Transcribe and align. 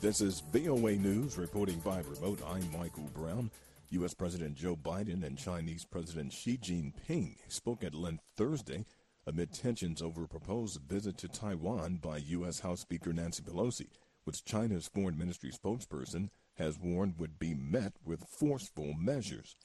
This 0.00 0.20
is 0.20 0.44
VOA 0.52 0.92
News 0.92 1.36
reporting 1.36 1.80
by 1.80 1.98
remote. 1.98 2.38
I'm 2.46 2.70
Michael 2.70 3.10
Brown. 3.14 3.50
U.S. 3.90 4.14
President 4.14 4.54
Joe 4.54 4.76
Biden 4.76 5.24
and 5.24 5.36
Chinese 5.36 5.84
President 5.84 6.32
Xi 6.32 6.56
Jinping 6.56 7.34
spoke 7.48 7.82
at 7.82 7.96
length 7.96 8.22
Thursday 8.36 8.86
amid 9.26 9.52
tensions 9.52 10.00
over 10.00 10.22
a 10.22 10.28
proposed 10.28 10.82
visit 10.82 11.18
to 11.18 11.26
Taiwan 11.26 11.96
by 11.96 12.18
U.S. 12.18 12.60
House 12.60 12.78
Speaker 12.78 13.12
Nancy 13.12 13.42
Pelosi, 13.42 13.88
which 14.22 14.44
China's 14.44 14.86
foreign 14.86 15.18
ministry 15.18 15.50
spokesperson 15.50 16.28
has 16.58 16.78
warned 16.78 17.18
would 17.18 17.40
be 17.40 17.52
met 17.54 17.94
with 18.04 18.22
forceful 18.22 18.94
measures. 18.94 19.56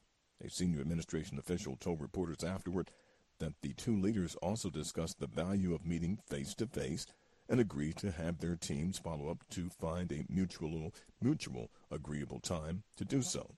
A 0.43 0.49
senior 0.49 0.81
administration 0.81 1.37
official 1.37 1.77
told 1.79 2.01
reporters 2.01 2.43
afterward 2.43 2.89
that 3.37 3.53
the 3.61 3.73
two 3.73 3.95
leaders 3.95 4.35
also 4.37 4.71
discussed 4.71 5.19
the 5.19 5.27
value 5.27 5.75
of 5.75 5.85
meeting 5.85 6.17
face 6.27 6.55
to 6.55 6.65
face 6.65 7.05
and 7.53 7.61
agreed 7.61 7.95
to 7.95 8.09
have 8.09 8.39
their 8.39 8.55
teams 8.55 8.97
follow 8.97 9.29
up 9.29 9.43
to 9.47 9.69
find 9.69 10.11
a 10.11 10.25
mutual, 10.27 10.91
mutual 11.21 11.69
agreeable 11.91 12.39
time 12.39 12.81
to 12.97 13.05
do 13.05 13.21
so. 13.21 13.53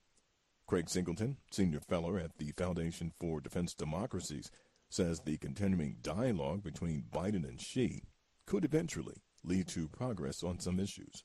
Craig 0.68 0.90
Singleton, 0.90 1.38
senior 1.50 1.80
fellow 1.80 2.18
at 2.18 2.38
the 2.38 2.52
Foundation 2.58 3.14
for 3.22 3.40
Defense 3.40 3.74
Democracies, 3.74 4.52
says 4.90 5.22
the 5.22 5.38
continuing 5.38 5.96
dialogue 6.02 6.62
between 6.62 7.06
Biden 7.10 7.48
and 7.48 7.62
Xi 7.62 8.04
could 8.46 8.66
eventually 8.66 9.16
lead 9.46 9.70
to 9.70 9.88
progress 9.88 10.44
on 10.44 10.60
some 10.60 10.78
issues 10.78 11.24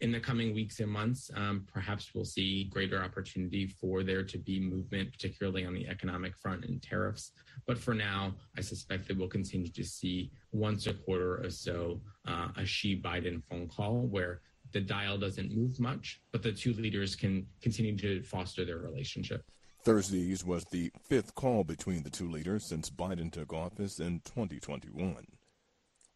in 0.00 0.12
the 0.12 0.20
coming 0.20 0.54
weeks 0.54 0.80
and 0.80 0.90
months, 0.90 1.30
um, 1.34 1.66
perhaps 1.72 2.14
we'll 2.14 2.24
see 2.24 2.64
greater 2.64 3.02
opportunity 3.02 3.66
for 3.66 4.04
there 4.04 4.22
to 4.22 4.38
be 4.38 4.60
movement, 4.60 5.10
particularly 5.12 5.64
on 5.64 5.74
the 5.74 5.88
economic 5.88 6.36
front 6.36 6.64
and 6.64 6.80
tariffs. 6.80 7.32
But 7.66 7.78
for 7.78 7.94
now, 7.94 8.34
I 8.56 8.60
suspect 8.60 9.08
that 9.08 9.18
we'll 9.18 9.28
continue 9.28 9.70
to 9.72 9.84
see 9.84 10.30
once 10.52 10.86
a 10.86 10.94
quarter 10.94 11.42
or 11.42 11.50
so 11.50 12.00
uh, 12.26 12.48
a 12.56 12.64
Xi 12.64 13.00
Biden 13.00 13.42
phone 13.50 13.68
call 13.68 14.06
where 14.06 14.40
the 14.72 14.80
dial 14.80 15.18
doesn't 15.18 15.56
move 15.56 15.80
much, 15.80 16.20
but 16.30 16.42
the 16.42 16.52
two 16.52 16.74
leaders 16.74 17.16
can 17.16 17.46
continue 17.60 17.96
to 17.96 18.22
foster 18.22 18.64
their 18.64 18.78
relationship. 18.78 19.42
Thursday's 19.84 20.44
was 20.44 20.64
the 20.66 20.92
fifth 21.08 21.34
call 21.34 21.64
between 21.64 22.02
the 22.02 22.10
two 22.10 22.28
leaders 22.30 22.64
since 22.64 22.90
Biden 22.90 23.32
took 23.32 23.52
office 23.52 24.00
in 24.00 24.20
2021. 24.24 25.37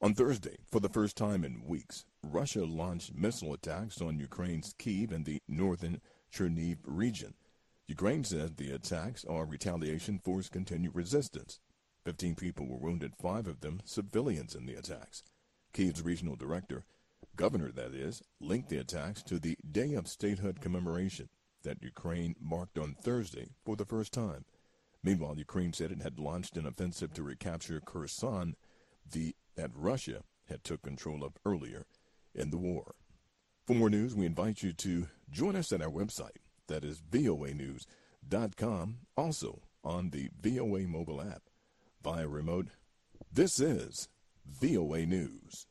On 0.03 0.14
Thursday, 0.14 0.56
for 0.69 0.81
the 0.81 0.89
first 0.89 1.17
time 1.17 1.45
in 1.45 1.64
weeks, 1.64 2.05
Russia 2.25 2.64
launched 2.64 3.14
missile 3.14 3.55
attacks 3.55 4.00
on 4.00 4.19
Ukraine's 4.19 4.75
Kiev 4.77 5.12
and 5.12 5.25
the 5.25 5.39
northern 5.47 6.00
Chernihiv 6.34 6.78
region. 6.84 7.34
Ukraine 7.86 8.25
says 8.25 8.50
the 8.50 8.72
attacks 8.72 9.25
are 9.25 9.47
retaliation 9.47 10.19
for 10.19 10.41
its 10.41 10.48
continued 10.48 10.97
resistance. 10.97 11.61
Fifteen 12.05 12.34
people 12.34 12.67
were 12.67 12.78
wounded, 12.78 13.12
five 13.22 13.47
of 13.47 13.61
them 13.61 13.81
civilians 13.84 14.56
in 14.56 14.67
the 14.67 14.75
attacks. 14.75 15.22
Kiev's 15.72 16.03
regional 16.03 16.34
director, 16.34 16.84
governor 17.37 17.70
that 17.70 17.94
is, 17.94 18.25
linked 18.41 18.70
the 18.70 18.78
attacks 18.78 19.22
to 19.22 19.39
the 19.39 19.56
Day 19.70 19.94
of 19.94 20.09
Statehood 20.09 20.61
commemoration 20.61 21.28
that 21.62 21.81
Ukraine 21.81 22.34
marked 22.41 22.77
on 22.77 22.97
Thursday 23.00 23.50
for 23.64 23.77
the 23.77 23.84
first 23.84 24.12
time. 24.12 24.47
Meanwhile, 25.05 25.39
Ukraine 25.39 25.72
said 25.72 25.92
it 25.92 26.03
had 26.03 26.19
launched 26.19 26.56
an 26.56 26.66
offensive 26.66 27.12
to 27.14 27.22
recapture 27.22 27.81
Kherson, 27.81 28.56
the 29.11 29.34
that 29.56 29.70
Russia 29.75 30.22
had 30.48 30.64
took 30.64 30.83
control 30.83 31.25
of 31.25 31.33
earlier 31.45 31.86
in 32.34 32.50
the 32.50 32.58
war. 32.58 32.95
For 33.67 33.75
more 33.75 33.91
news, 33.91 34.14
we 34.14 34.27
invite 34.27 34.62
you 34.62 34.72
to 34.72 35.06
join 35.31 35.56
us 35.56 35.72
at 35.72 35.83
our 35.83 35.91
website. 35.91 36.39
That 36.69 36.84
is 36.84 37.00
voanews.com, 37.00 38.98
also 39.17 39.62
on 39.84 40.11
the 40.11 40.31
VOA 40.41 40.81
mobile 40.81 41.20
app. 41.20 41.42
Via 42.03 42.27
remote, 42.27 42.69
this 43.33 43.61
is 43.61 44.09
VOA 44.47 45.06
News. 45.06 45.66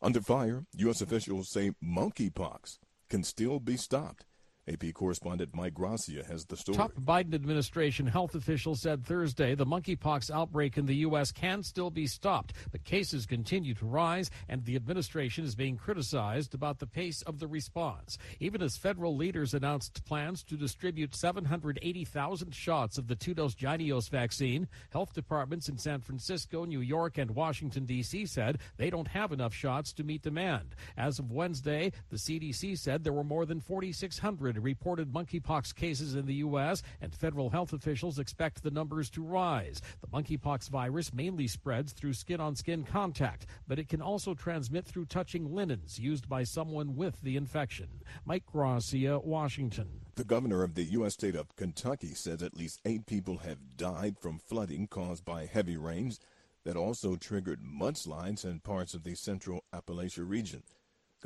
Under 0.00 0.20
fire, 0.20 0.64
U.S. 0.74 1.00
officials 1.00 1.48
say 1.48 1.72
monkeypox 1.82 2.78
can 3.08 3.24
still 3.24 3.58
be 3.58 3.76
stopped 3.76 4.24
AP 4.68 4.92
correspondent 4.94 5.54
Mike 5.54 5.74
Gracia 5.74 6.24
has 6.24 6.44
the 6.44 6.56
story. 6.56 6.76
Top 6.76 6.92
Biden 6.94 7.34
administration 7.34 8.06
health 8.06 8.34
officials 8.34 8.80
said 8.80 9.04
Thursday 9.04 9.54
the 9.54 9.64
monkeypox 9.64 10.28
outbreak 10.28 10.76
in 10.76 10.86
the 10.86 10.96
U.S. 10.96 11.30
can 11.30 11.62
still 11.62 11.88
be 11.90 12.08
stopped, 12.08 12.52
but 12.72 12.82
cases 12.82 13.26
continue 13.26 13.74
to 13.74 13.86
rise, 13.86 14.28
and 14.48 14.64
the 14.64 14.74
administration 14.74 15.44
is 15.44 15.54
being 15.54 15.76
criticized 15.76 16.52
about 16.52 16.80
the 16.80 16.86
pace 16.86 17.22
of 17.22 17.38
the 17.38 17.46
response. 17.46 18.18
Even 18.40 18.60
as 18.60 18.76
federal 18.76 19.16
leaders 19.16 19.54
announced 19.54 20.04
plans 20.04 20.42
to 20.42 20.56
distribute 20.56 21.14
780,000 21.14 22.52
shots 22.52 22.98
of 22.98 23.06
the 23.06 23.14
two 23.14 23.34
dose 23.34 23.54
Jynneos 23.54 24.10
vaccine, 24.10 24.66
health 24.90 25.12
departments 25.12 25.68
in 25.68 25.78
San 25.78 26.00
Francisco, 26.00 26.64
New 26.64 26.80
York, 26.80 27.18
and 27.18 27.30
Washington, 27.30 27.84
D.C. 27.84 28.26
said 28.26 28.58
they 28.78 28.90
don't 28.90 29.08
have 29.08 29.30
enough 29.30 29.54
shots 29.54 29.92
to 29.92 30.02
meet 30.02 30.22
demand. 30.22 30.74
As 30.96 31.20
of 31.20 31.30
Wednesday, 31.30 31.92
the 32.10 32.16
CDC 32.16 32.76
said 32.78 33.04
there 33.04 33.12
were 33.12 33.22
more 33.22 33.46
than 33.46 33.60
4,600 33.60 34.55
reported 34.58 35.12
monkeypox 35.12 35.74
cases 35.74 36.14
in 36.14 36.26
the 36.26 36.34
U.S., 36.34 36.82
and 37.00 37.14
federal 37.14 37.50
health 37.50 37.72
officials 37.72 38.18
expect 38.18 38.62
the 38.62 38.70
numbers 38.70 39.10
to 39.10 39.22
rise. 39.22 39.80
The 40.00 40.08
monkeypox 40.08 40.68
virus 40.68 41.12
mainly 41.12 41.46
spreads 41.46 41.92
through 41.92 42.14
skin 42.14 42.40
on 42.40 42.56
skin 42.56 42.84
contact, 42.84 43.46
but 43.66 43.78
it 43.78 43.88
can 43.88 44.02
also 44.02 44.34
transmit 44.34 44.86
through 44.86 45.06
touching 45.06 45.54
linens 45.54 45.98
used 45.98 46.28
by 46.28 46.44
someone 46.44 46.96
with 46.96 47.20
the 47.22 47.36
infection. 47.36 47.88
Mike 48.24 48.46
Gracia, 48.46 49.18
Washington. 49.18 49.88
The 50.14 50.24
governor 50.24 50.62
of 50.62 50.74
the 50.74 50.84
U.S. 50.84 51.14
state 51.14 51.36
of 51.36 51.54
Kentucky 51.56 52.14
says 52.14 52.42
at 52.42 52.56
least 52.56 52.80
eight 52.84 53.06
people 53.06 53.38
have 53.38 53.76
died 53.76 54.16
from 54.18 54.38
flooding 54.38 54.86
caused 54.86 55.24
by 55.24 55.46
heavy 55.46 55.76
rains 55.76 56.18
that 56.64 56.76
also 56.76 57.14
triggered 57.14 57.60
mudslides 57.62 58.44
in 58.44 58.58
parts 58.60 58.92
of 58.92 59.04
the 59.04 59.14
central 59.14 59.62
Appalachia 59.72 60.28
region. 60.28 60.62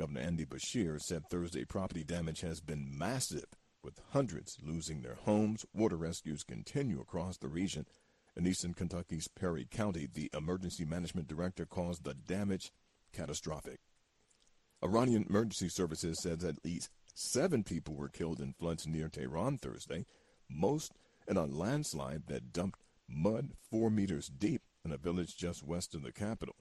Governor 0.01 0.21
Andy 0.21 0.45
Beshear 0.47 0.99
said 0.99 1.29
Thursday 1.29 1.63
property 1.63 2.03
damage 2.03 2.41
has 2.41 2.59
been 2.59 2.97
massive, 2.97 3.45
with 3.83 4.01
hundreds 4.09 4.57
losing 4.59 5.03
their 5.03 5.13
homes. 5.13 5.63
Water 5.75 5.95
rescues 5.95 6.41
continue 6.41 6.99
across 6.99 7.37
the 7.37 7.47
region. 7.47 7.85
In 8.35 8.47
eastern 8.47 8.73
Kentucky's 8.73 9.27
Perry 9.27 9.67
County, 9.69 10.07
the 10.11 10.31
emergency 10.35 10.85
management 10.85 11.27
director 11.27 11.67
calls 11.67 11.99
the 11.99 12.15
damage 12.15 12.71
catastrophic. 13.13 13.79
Iranian 14.83 15.27
emergency 15.29 15.69
services 15.69 16.19
said 16.23 16.43
at 16.43 16.65
least 16.65 16.89
seven 17.13 17.63
people 17.63 17.93
were 17.93 18.09
killed 18.09 18.39
in 18.41 18.53
floods 18.53 18.87
near 18.87 19.07
Tehran 19.07 19.59
Thursday, 19.59 20.07
most 20.49 20.93
in 21.27 21.37
a 21.37 21.45
landslide 21.45 22.23
that 22.25 22.51
dumped 22.51 22.81
mud 23.07 23.51
four 23.69 23.91
meters 23.91 24.31
deep 24.35 24.63
in 24.83 24.91
a 24.91 24.97
village 24.97 25.37
just 25.37 25.61
west 25.61 25.93
of 25.93 26.01
the 26.01 26.11
capital. 26.11 26.55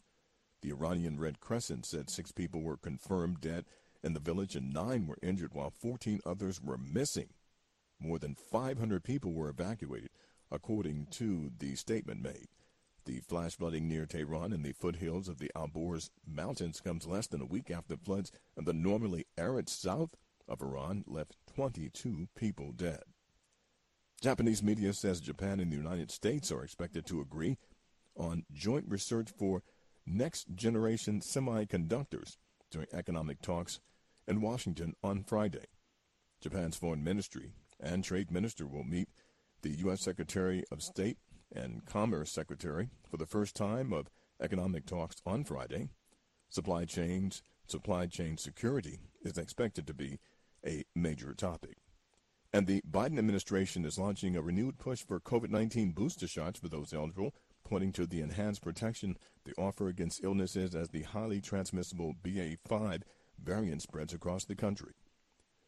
The 0.62 0.70
Iranian 0.70 1.18
Red 1.18 1.40
Crescent 1.40 1.86
said 1.86 2.10
six 2.10 2.32
people 2.32 2.62
were 2.62 2.76
confirmed 2.76 3.40
dead 3.40 3.64
in 4.02 4.12
the 4.12 4.20
village 4.20 4.56
and 4.56 4.72
nine 4.72 5.06
were 5.06 5.18
injured 5.22 5.54
while 5.54 5.70
14 5.70 6.20
others 6.26 6.60
were 6.60 6.78
missing. 6.78 7.30
More 7.98 8.18
than 8.18 8.34
500 8.34 9.04
people 9.04 9.32
were 9.32 9.48
evacuated, 9.48 10.10
according 10.50 11.06
to 11.12 11.50
the 11.58 11.76
statement 11.76 12.22
made. 12.22 12.48
The 13.06 13.20
flash 13.20 13.56
flooding 13.56 13.88
near 13.88 14.06
Tehran 14.06 14.52
in 14.52 14.62
the 14.62 14.72
foothills 14.72 15.28
of 15.28 15.38
the 15.38 15.50
Alborz 15.56 16.10
Mountains 16.26 16.80
comes 16.80 17.06
less 17.06 17.26
than 17.26 17.40
a 17.40 17.46
week 17.46 17.70
after 17.70 17.96
floods 17.96 18.30
in 18.56 18.64
the 18.64 18.72
normally 18.72 19.26
arid 19.38 19.68
south 19.68 20.16
of 20.46 20.60
Iran 20.60 21.04
left 21.06 21.36
22 21.54 22.28
people 22.36 22.72
dead. 22.72 23.02
Japanese 24.20 24.62
media 24.62 24.92
says 24.92 25.20
Japan 25.20 25.60
and 25.60 25.72
the 25.72 25.76
United 25.76 26.10
States 26.10 26.52
are 26.52 26.62
expected 26.62 27.06
to 27.06 27.22
agree 27.22 27.56
on 28.16 28.44
joint 28.52 28.84
research 28.86 29.30
for 29.30 29.62
next 30.10 30.54
generation 30.54 31.20
semiconductors 31.20 32.36
during 32.70 32.88
economic 32.92 33.40
talks 33.40 33.80
in 34.26 34.40
Washington 34.40 34.94
on 35.02 35.22
Friday. 35.24 35.66
Japan's 36.40 36.76
foreign 36.76 37.04
ministry 37.04 37.52
and 37.78 38.04
trade 38.04 38.30
minister 38.30 38.66
will 38.66 38.84
meet 38.84 39.08
the 39.62 39.70
U.S. 39.80 40.02
Secretary 40.02 40.64
of 40.70 40.82
State 40.82 41.18
and 41.54 41.84
Commerce 41.84 42.30
Secretary 42.30 42.88
for 43.10 43.16
the 43.16 43.26
first 43.26 43.54
time 43.54 43.92
of 43.92 44.08
economic 44.40 44.86
talks 44.86 45.16
on 45.26 45.44
Friday. 45.44 45.88
Supply 46.48 46.84
chains, 46.84 47.42
supply 47.66 48.06
chain 48.06 48.36
security 48.36 49.00
is 49.22 49.38
expected 49.38 49.86
to 49.86 49.94
be 49.94 50.18
a 50.66 50.84
major 50.94 51.34
topic. 51.34 51.76
And 52.52 52.66
the 52.66 52.82
Biden 52.90 53.18
administration 53.18 53.84
is 53.84 53.98
launching 53.98 54.36
a 54.36 54.42
renewed 54.42 54.78
push 54.78 55.04
for 55.04 55.20
COVID 55.20 55.50
19 55.50 55.92
booster 55.92 56.26
shots 56.26 56.58
for 56.58 56.68
those 56.68 56.92
eligible 56.92 57.34
pointing 57.70 57.92
to 57.92 58.04
the 58.04 58.20
enhanced 58.20 58.62
protection 58.62 59.16
they 59.44 59.52
offer 59.56 59.86
against 59.88 60.24
illnesses 60.24 60.74
as 60.74 60.88
the 60.88 61.04
highly 61.04 61.40
transmissible 61.40 62.14
BA5 62.22 63.02
variant 63.42 63.80
spreads 63.80 64.12
across 64.12 64.44
the 64.44 64.56
country. 64.56 64.92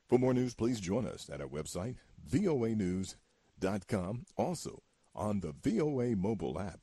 For 0.09 0.19
more 0.19 0.35
news, 0.35 0.55
please 0.55 0.81
join 0.81 1.07
us 1.07 1.31
at 1.33 1.41
our 1.41 1.47
website, 1.47 1.95
voanews.com, 2.29 4.27
also 4.37 4.83
on 5.15 5.41
the 5.41 5.55
VOA 5.63 6.17
mobile 6.17 6.59
app. 6.59 6.81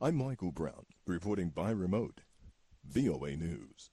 I'm 0.00 0.16
Michael 0.16 0.50
Brown, 0.50 0.84
reporting 1.06 1.50
by 1.50 1.70
remote, 1.70 2.22
VOA 2.84 3.36
News. 3.36 3.90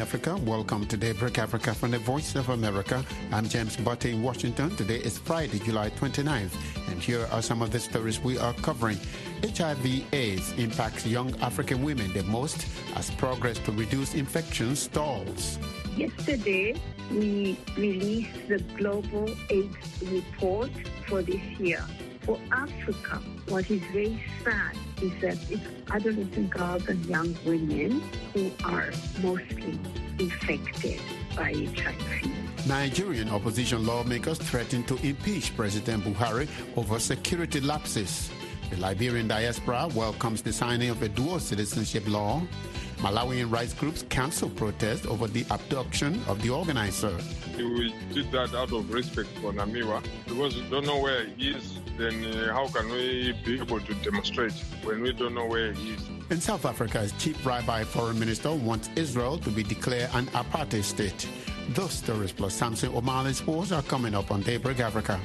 Africa. 0.00 0.36
Welcome 0.44 0.86
to 0.86 0.96
Daybreak 0.96 1.38
Africa 1.38 1.74
from 1.74 1.90
the 1.90 1.98
Voice 1.98 2.34
of 2.34 2.48
America. 2.48 3.04
I'm 3.32 3.48
James 3.48 3.76
Butty 3.76 4.12
in 4.12 4.22
Washington. 4.22 4.74
Today 4.76 4.96
is 4.96 5.18
Friday, 5.18 5.58
July 5.58 5.90
29th, 5.90 6.54
and 6.88 7.02
here 7.02 7.26
are 7.30 7.42
some 7.42 7.62
of 7.62 7.70
the 7.70 7.78
stories 7.80 8.20
we 8.20 8.38
are 8.38 8.52
covering. 8.54 8.98
HIV 9.42 10.12
AIDS 10.12 10.52
impacts 10.58 11.06
young 11.06 11.34
African 11.40 11.82
women 11.82 12.12
the 12.12 12.22
most 12.24 12.66
as 12.94 13.10
progress 13.12 13.58
to 13.60 13.72
reduce 13.72 14.14
infections 14.14 14.80
stalls. 14.80 15.58
Yesterday, 15.96 16.80
we 17.10 17.58
released 17.76 18.48
the 18.48 18.58
Global 18.76 19.30
AIDS 19.50 19.76
Report 20.02 20.70
for 21.06 21.22
this 21.22 21.42
year. 21.58 21.84
For 22.26 22.40
Africa, 22.50 23.22
what 23.48 23.70
is 23.70 23.80
very 23.92 24.20
sad 24.42 24.76
is 25.00 25.12
that 25.20 25.38
it's 25.48 25.62
adolescent 25.92 26.50
girls 26.50 26.88
and 26.88 27.06
young 27.06 27.36
women 27.46 28.02
who 28.34 28.50
are 28.64 28.90
mostly 29.22 29.78
infected 30.18 31.00
by 31.36 31.54
HIV. 31.54 32.66
Nigerian 32.66 33.28
opposition 33.28 33.86
lawmakers 33.86 34.38
threaten 34.38 34.82
to 34.90 34.96
impeach 35.06 35.56
President 35.56 36.02
Buhari 36.02 36.48
over 36.76 36.98
security 36.98 37.60
lapses. 37.60 38.28
The 38.70 38.76
Liberian 38.78 39.28
diaspora 39.28 39.86
welcomes 39.94 40.42
the 40.42 40.52
signing 40.52 40.90
of 40.90 41.00
a 41.02 41.08
dual 41.08 41.38
citizenship 41.38 42.08
law. 42.08 42.42
Malawian 42.98 43.50
rights 43.50 43.74
groups 43.74 44.04
cancel 44.08 44.48
protest 44.48 45.06
over 45.06 45.26
the 45.26 45.44
abduction 45.50 46.20
of 46.28 46.40
the 46.42 46.50
organizer. 46.50 47.16
We 47.56 47.94
did 48.12 48.32
that 48.32 48.54
out 48.54 48.72
of 48.72 48.90
respect 48.92 49.28
for 49.40 49.52
Namiwa 49.52 50.02
because 50.26 50.56
we 50.56 50.68
don't 50.70 50.86
know 50.86 51.00
where 51.00 51.26
he 51.26 51.50
is. 51.50 51.78
Then 51.98 52.24
uh, 52.24 52.52
how 52.52 52.68
can 52.68 52.90
we 52.90 53.34
be 53.44 53.60
able 53.60 53.80
to 53.80 53.94
demonstrate 53.96 54.52
when 54.84 55.02
we 55.02 55.12
don't 55.12 55.34
know 55.34 55.46
where 55.46 55.72
he 55.72 55.94
is? 55.94 56.02
In 56.30 56.40
South 56.40 56.64
Africa's 56.64 57.12
chief 57.18 57.44
rabbi 57.46 57.84
foreign 57.84 58.18
minister 58.18 58.52
wants 58.52 58.90
Israel 58.96 59.38
to 59.38 59.50
be 59.50 59.62
declared 59.62 60.10
an 60.14 60.26
apartheid 60.26 60.84
state. 60.84 61.28
Those 61.70 61.92
stories 61.92 62.32
plus 62.32 62.54
Samson 62.54 62.92
Omale 62.92 63.34
sports 63.34 63.72
are 63.72 63.82
coming 63.82 64.14
up 64.14 64.30
on 64.30 64.42
Daybreak 64.42 64.80
Africa. 64.80 65.20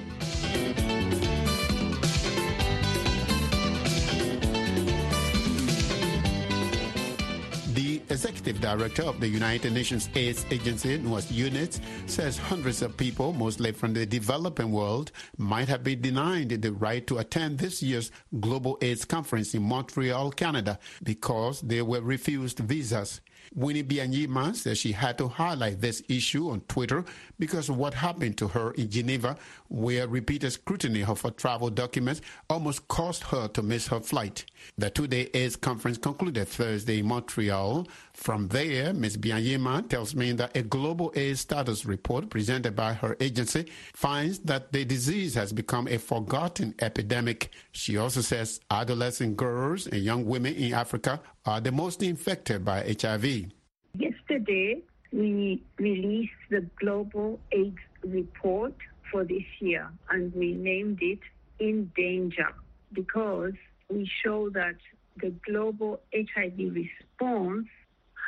Executive 8.12 8.60
director 8.60 9.04
of 9.04 9.22
the 9.22 9.28
United 9.28 9.72
Nations 9.72 10.10
AIDS 10.16 10.46
Agency, 10.52 10.98
NOAS 10.98 11.32
UNIT, 11.32 11.80
says 12.08 12.38
hundreds 12.38 12.82
of 12.82 12.98
people, 12.98 13.32
mostly 13.32 13.72
from 13.72 13.94
the 13.94 14.06
developing 14.06 14.72
world, 14.72 15.14
might 15.38 15.70
have 15.70 15.82
been 15.82 16.02
denied 16.02 16.50
the 16.62 16.74
right 16.74 17.08
to 17.08 17.20
attend 17.20 17.58
this 17.58 17.82
year's 17.82 18.12
Global 18.42 18.78
AIDS 18.82 19.06
Conference 19.06 19.54
in 19.54 19.64
Montreal, 19.64 20.32
Canada, 20.32 20.78
because 21.04 21.62
they 21.62 21.82
were 21.82 22.02
refused 22.02 22.60
visas. 22.60 23.22
Winnie 23.54 23.84
Byanyima 23.84 24.56
says 24.56 24.78
she 24.78 24.92
had 24.92 25.18
to 25.18 25.28
highlight 25.28 25.82
this 25.82 26.02
issue 26.08 26.50
on 26.50 26.62
Twitter 26.62 27.04
because 27.40 27.70
of 27.70 27.78
what 27.78 27.94
happened 27.94 28.38
to 28.38 28.48
her 28.48 28.72
in 28.72 28.90
Geneva, 28.90 29.36
where 29.68 30.08
repeated 30.08 30.52
scrutiny 30.52 31.04
of 31.04 31.22
her 31.22 31.32
travel 31.32 31.70
documents 31.70 32.22
almost 32.50 32.88
caused 32.88 33.24
her 33.24 33.48
to 33.50 33.62
miss 33.62 33.88
her 33.88 34.00
flight. 34.00 34.46
The 34.78 34.90
two-day 34.90 35.30
AIDS 35.34 35.56
conference 35.56 35.98
concluded 35.98 36.48
Thursday 36.48 37.00
in 37.00 37.08
Montreal. 37.08 37.88
From 38.14 38.50
there, 38.50 38.94
Ms. 38.94 39.18
Byanyima 39.18 39.88
tells 39.90 40.14
me 40.16 40.32
that 40.34 40.56
a 40.56 40.62
global 40.62 41.12
AIDS 41.16 41.40
status 41.40 41.86
report 41.86 42.30
presented 42.30 42.76
by 42.76 42.94
her 42.94 43.16
agency 43.20 43.66
finds 43.94 44.40
that 44.40 44.72
the 44.72 44.86
disease 44.86 45.34
has 45.36 45.54
become 45.54 45.88
a 45.88 45.98
forgotten 45.98 46.76
epidemic. 46.80 47.52
She 47.72 47.98
also 47.98 48.22
says 48.22 48.60
adolescent 48.70 49.38
girls 49.38 49.88
and 49.88 50.02
young 50.04 50.26
women 50.26 50.54
in 50.56 50.74
Africa 50.74 51.22
are 51.46 51.62
the 51.62 51.72
most 51.72 52.04
infected 52.04 52.66
by 52.66 52.96
HIV. 53.02 53.52
Yesterday, 53.98 54.82
we 55.12 55.64
released 55.78 56.32
the 56.50 56.66
Global 56.80 57.40
AIDS 57.52 57.78
Report 58.04 58.74
for 59.12 59.24
this 59.24 59.44
year, 59.60 59.90
and 60.10 60.34
we 60.34 60.54
named 60.54 61.00
it 61.02 61.20
In 61.60 61.92
Danger 61.96 62.54
because 62.94 63.54
we 63.90 64.10
show 64.24 64.50
that 64.52 64.76
the 65.18 65.30
global 65.46 66.00
HIV 66.14 66.74
response 66.74 67.68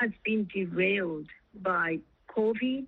has 0.04 0.12
been 0.26 0.46
derailed 0.54 1.28
by 1.62 1.98
COVID, 2.36 2.86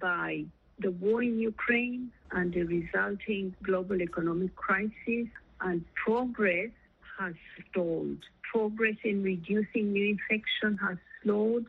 by 0.00 0.44
the 0.80 0.90
war 0.90 1.22
in 1.22 1.38
Ukraine, 1.38 2.10
and 2.32 2.52
the 2.52 2.64
resulting 2.64 3.54
global 3.62 4.02
economic 4.02 4.52
crisis, 4.56 5.28
and 5.60 5.84
progress 5.94 6.72
has 7.18 7.34
stalled. 7.70 8.18
Progress 8.52 8.96
in 9.04 9.22
reducing 9.22 9.92
new 9.92 10.08
infection 10.16 10.76
has 10.78 10.98
slowed. 11.22 11.66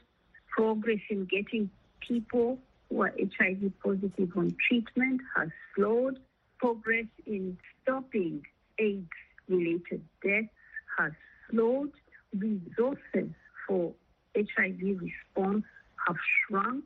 Progress 0.50 1.04
in 1.12 1.26
getting 1.26 1.70
people 2.00 2.58
who 2.90 3.04
are 3.04 3.14
HIV 3.38 3.72
positive 3.84 4.32
on 4.36 4.56
treatment 4.68 5.22
has 5.36 5.50
slowed. 5.76 6.18
Progress 6.58 7.06
in 7.28 7.56
stopping 7.84 8.44
AIDS 8.80 9.18
related 9.48 10.02
deaths 10.24 10.48
has 10.98 11.12
slowed. 11.52 11.92
Resources 12.36 13.30
for 13.68 13.94
HIV 14.38 15.02
response 15.02 15.66
have 16.08 16.16
shrunk. 16.46 16.84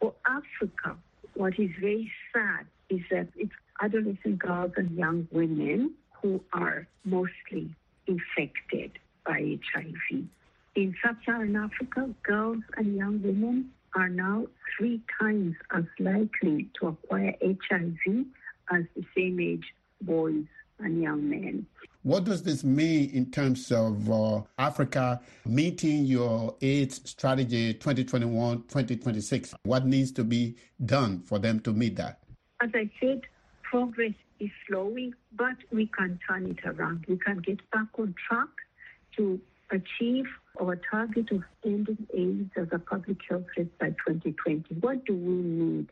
For 0.00 0.14
Africa, 0.26 0.96
what 1.34 1.58
is 1.58 1.70
very 1.80 2.10
sad 2.32 2.66
is 2.90 3.00
that 3.10 3.28
it's 3.36 3.52
adolescent 3.82 4.38
girls 4.38 4.72
and 4.76 4.90
young 4.96 5.28
women 5.30 5.94
who 6.22 6.40
are 6.52 6.86
mostly 7.04 7.74
infected 8.06 8.92
by 9.26 9.58
HIV. 9.74 10.24
In 10.74 10.94
sub-Saharan 11.04 11.56
Africa, 11.56 12.10
girls 12.22 12.62
and 12.76 12.96
young 12.96 13.22
women 13.22 13.70
are 13.94 14.08
now 14.08 14.46
three 14.76 15.00
times 15.18 15.54
as 15.74 15.84
likely 15.98 16.68
to 16.80 16.88
acquire 16.88 17.34
HIV 17.42 18.26
as 18.70 18.84
the 18.94 19.04
same 19.16 19.40
age 19.40 19.64
boys 20.02 20.44
and 20.78 21.02
young 21.02 21.28
men. 21.28 21.66
What 22.02 22.24
does 22.24 22.42
this 22.42 22.62
mean 22.62 23.10
in 23.10 23.30
terms 23.32 23.72
of 23.72 24.10
uh, 24.10 24.42
Africa 24.58 25.20
meeting 25.44 26.04
your 26.04 26.54
AIDS 26.60 27.00
strategy 27.04 27.74
2021 27.74 28.58
2026? 28.68 29.54
What 29.64 29.86
needs 29.86 30.12
to 30.12 30.24
be 30.24 30.56
done 30.84 31.22
for 31.22 31.38
them 31.38 31.58
to 31.60 31.72
meet 31.72 31.96
that? 31.96 32.20
As 32.62 32.70
I 32.74 32.88
said, 33.00 33.22
progress 33.62 34.12
is 34.38 34.50
slowing, 34.68 35.14
but 35.32 35.56
we 35.72 35.86
can 35.86 36.18
turn 36.28 36.46
it 36.46 36.64
around. 36.64 37.04
We 37.08 37.16
can 37.16 37.38
get 37.38 37.58
back 37.70 37.88
on 37.98 38.14
track 38.28 38.48
to 39.16 39.40
achieve 39.72 40.26
our 40.60 40.76
target 40.90 41.30
of 41.32 41.42
ending 41.64 42.06
AIDS 42.14 42.50
as 42.56 42.68
a 42.72 42.78
public 42.78 43.18
health 43.28 43.44
threat 43.54 43.78
by 43.78 43.88
2020. 44.06 44.74
What 44.80 45.04
do 45.04 45.14
we 45.14 45.34
need? 45.42 45.88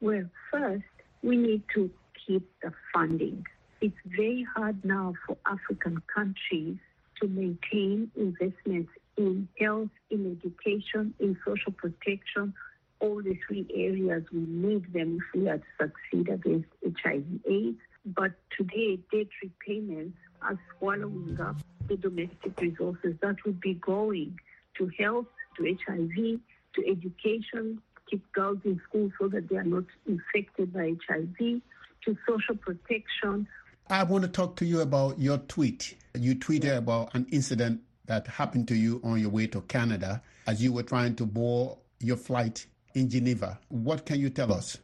Well, 0.00 0.24
first, 0.50 0.84
we 1.22 1.36
need 1.36 1.62
to 1.74 1.90
keep 2.26 2.48
the 2.62 2.72
funding. 2.94 3.44
It's 3.86 3.94
very 4.04 4.42
hard 4.42 4.84
now 4.84 5.14
for 5.24 5.36
African 5.46 6.02
countries 6.12 6.76
to 7.20 7.28
maintain 7.28 8.10
investments 8.16 8.90
in 9.16 9.46
health, 9.60 9.90
in 10.10 10.36
education, 10.36 11.14
in 11.20 11.38
social 11.46 11.70
protection, 11.70 12.52
all 12.98 13.22
the 13.22 13.38
three 13.46 13.64
areas 13.72 14.24
we 14.32 14.40
need 14.40 14.92
them 14.92 15.20
if 15.20 15.40
we 15.40 15.48
are 15.48 15.58
to 15.58 15.64
succeed 15.80 16.28
against 16.28 16.68
HIV 16.82 17.26
AIDS. 17.48 17.78
But 18.04 18.32
today, 18.58 18.98
debt 19.12 19.28
repayments 19.40 20.18
are 20.42 20.58
swallowing 20.76 21.38
up 21.40 21.54
the 21.86 21.96
domestic 21.96 22.60
resources 22.60 23.14
that 23.22 23.36
would 23.44 23.60
be 23.60 23.74
going 23.74 24.36
to 24.78 24.90
health, 24.98 25.26
to 25.58 25.76
HIV, 25.86 26.40
to 26.74 26.90
education, 26.90 27.80
keep 28.10 28.32
girls 28.32 28.58
in 28.64 28.80
school 28.88 29.12
so 29.20 29.28
that 29.28 29.48
they 29.48 29.54
are 29.54 29.62
not 29.62 29.84
infected 30.08 30.72
by 30.72 30.96
HIV, 31.08 31.60
to 32.04 32.16
social 32.28 32.56
protection. 32.56 33.46
I 33.88 34.02
want 34.02 34.24
to 34.24 34.28
talk 34.28 34.56
to 34.56 34.64
you 34.66 34.80
about 34.80 35.20
your 35.20 35.38
tweet. 35.38 35.94
You 36.18 36.34
tweeted 36.34 36.76
about 36.76 37.14
an 37.14 37.24
incident 37.30 37.82
that 38.06 38.26
happened 38.26 38.66
to 38.68 38.74
you 38.74 39.00
on 39.04 39.20
your 39.20 39.30
way 39.30 39.46
to 39.48 39.60
Canada 39.62 40.22
as 40.48 40.60
you 40.60 40.72
were 40.72 40.82
trying 40.82 41.14
to 41.16 41.24
board 41.24 41.78
your 42.00 42.16
flight 42.16 42.66
in 42.96 43.08
Geneva. 43.08 43.60
What 43.68 44.04
can 44.04 44.18
you 44.18 44.28
tell 44.30 44.52
us? 44.52 44.78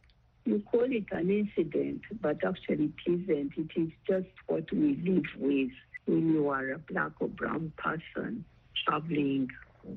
You 0.45 0.63
call 0.71 0.85
it 0.85 1.03
an 1.11 1.29
incident, 1.29 2.01
but 2.21 2.45
actually 2.45 2.93
it 3.05 3.11
isn't. 3.11 3.51
It 3.57 3.71
is 3.75 3.91
just 4.07 4.29
what 4.47 4.71
we 4.71 4.95
live 5.03 5.25
with 5.37 5.71
when 6.05 6.33
you 6.33 6.47
are 6.47 6.71
a 6.71 6.77
black 6.77 7.11
or 7.19 7.27
brown 7.27 7.73
person 7.75 8.45
traveling, 8.85 9.49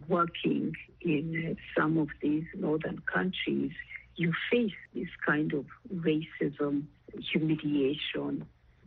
working 0.08 0.74
in 1.00 1.56
uh, 1.56 1.80
some 1.80 1.96
of 1.98 2.08
these 2.20 2.44
northern 2.56 3.00
countries. 3.12 3.70
You 4.16 4.32
face 4.50 4.72
this 4.94 5.08
kind 5.24 5.52
of 5.52 5.66
racism, 5.94 6.86
humiliation, 7.32 8.46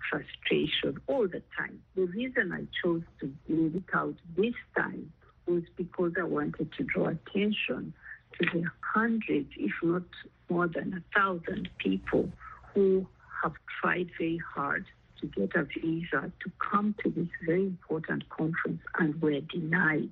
frustration 0.10 1.00
all 1.08 1.28
the 1.28 1.42
time. 1.58 1.82
The 1.96 2.06
reason 2.06 2.52
I 2.54 2.66
chose 2.84 3.04
to 3.22 3.34
leave 3.48 3.76
it 3.76 3.84
out 3.94 4.16
this 4.38 4.54
time 4.78 5.12
was 5.48 5.64
because 5.76 6.14
I 6.20 6.24
wanted 6.24 6.72
to 6.78 6.84
draw 6.84 7.08
attention 7.08 7.94
to 8.40 8.46
the 8.54 8.66
hundreds, 8.82 9.50
if 9.58 9.72
not 9.82 10.04
more 10.50 10.68
than 10.68 10.94
a 10.94 11.20
thousand 11.20 11.70
people 11.78 12.30
who 12.74 13.08
have 13.44 13.54
tried 13.82 14.10
very 14.18 14.40
hard 14.56 14.86
to 15.22 15.28
get 15.28 15.56
a 15.56 15.64
visa 15.64 16.32
to 16.44 16.52
come 16.60 16.96
to 17.04 17.10
this 17.10 17.28
very 17.46 17.64
important 17.64 18.28
conference 18.30 18.82
and 18.98 19.22
were 19.22 19.40
denied. 19.42 20.10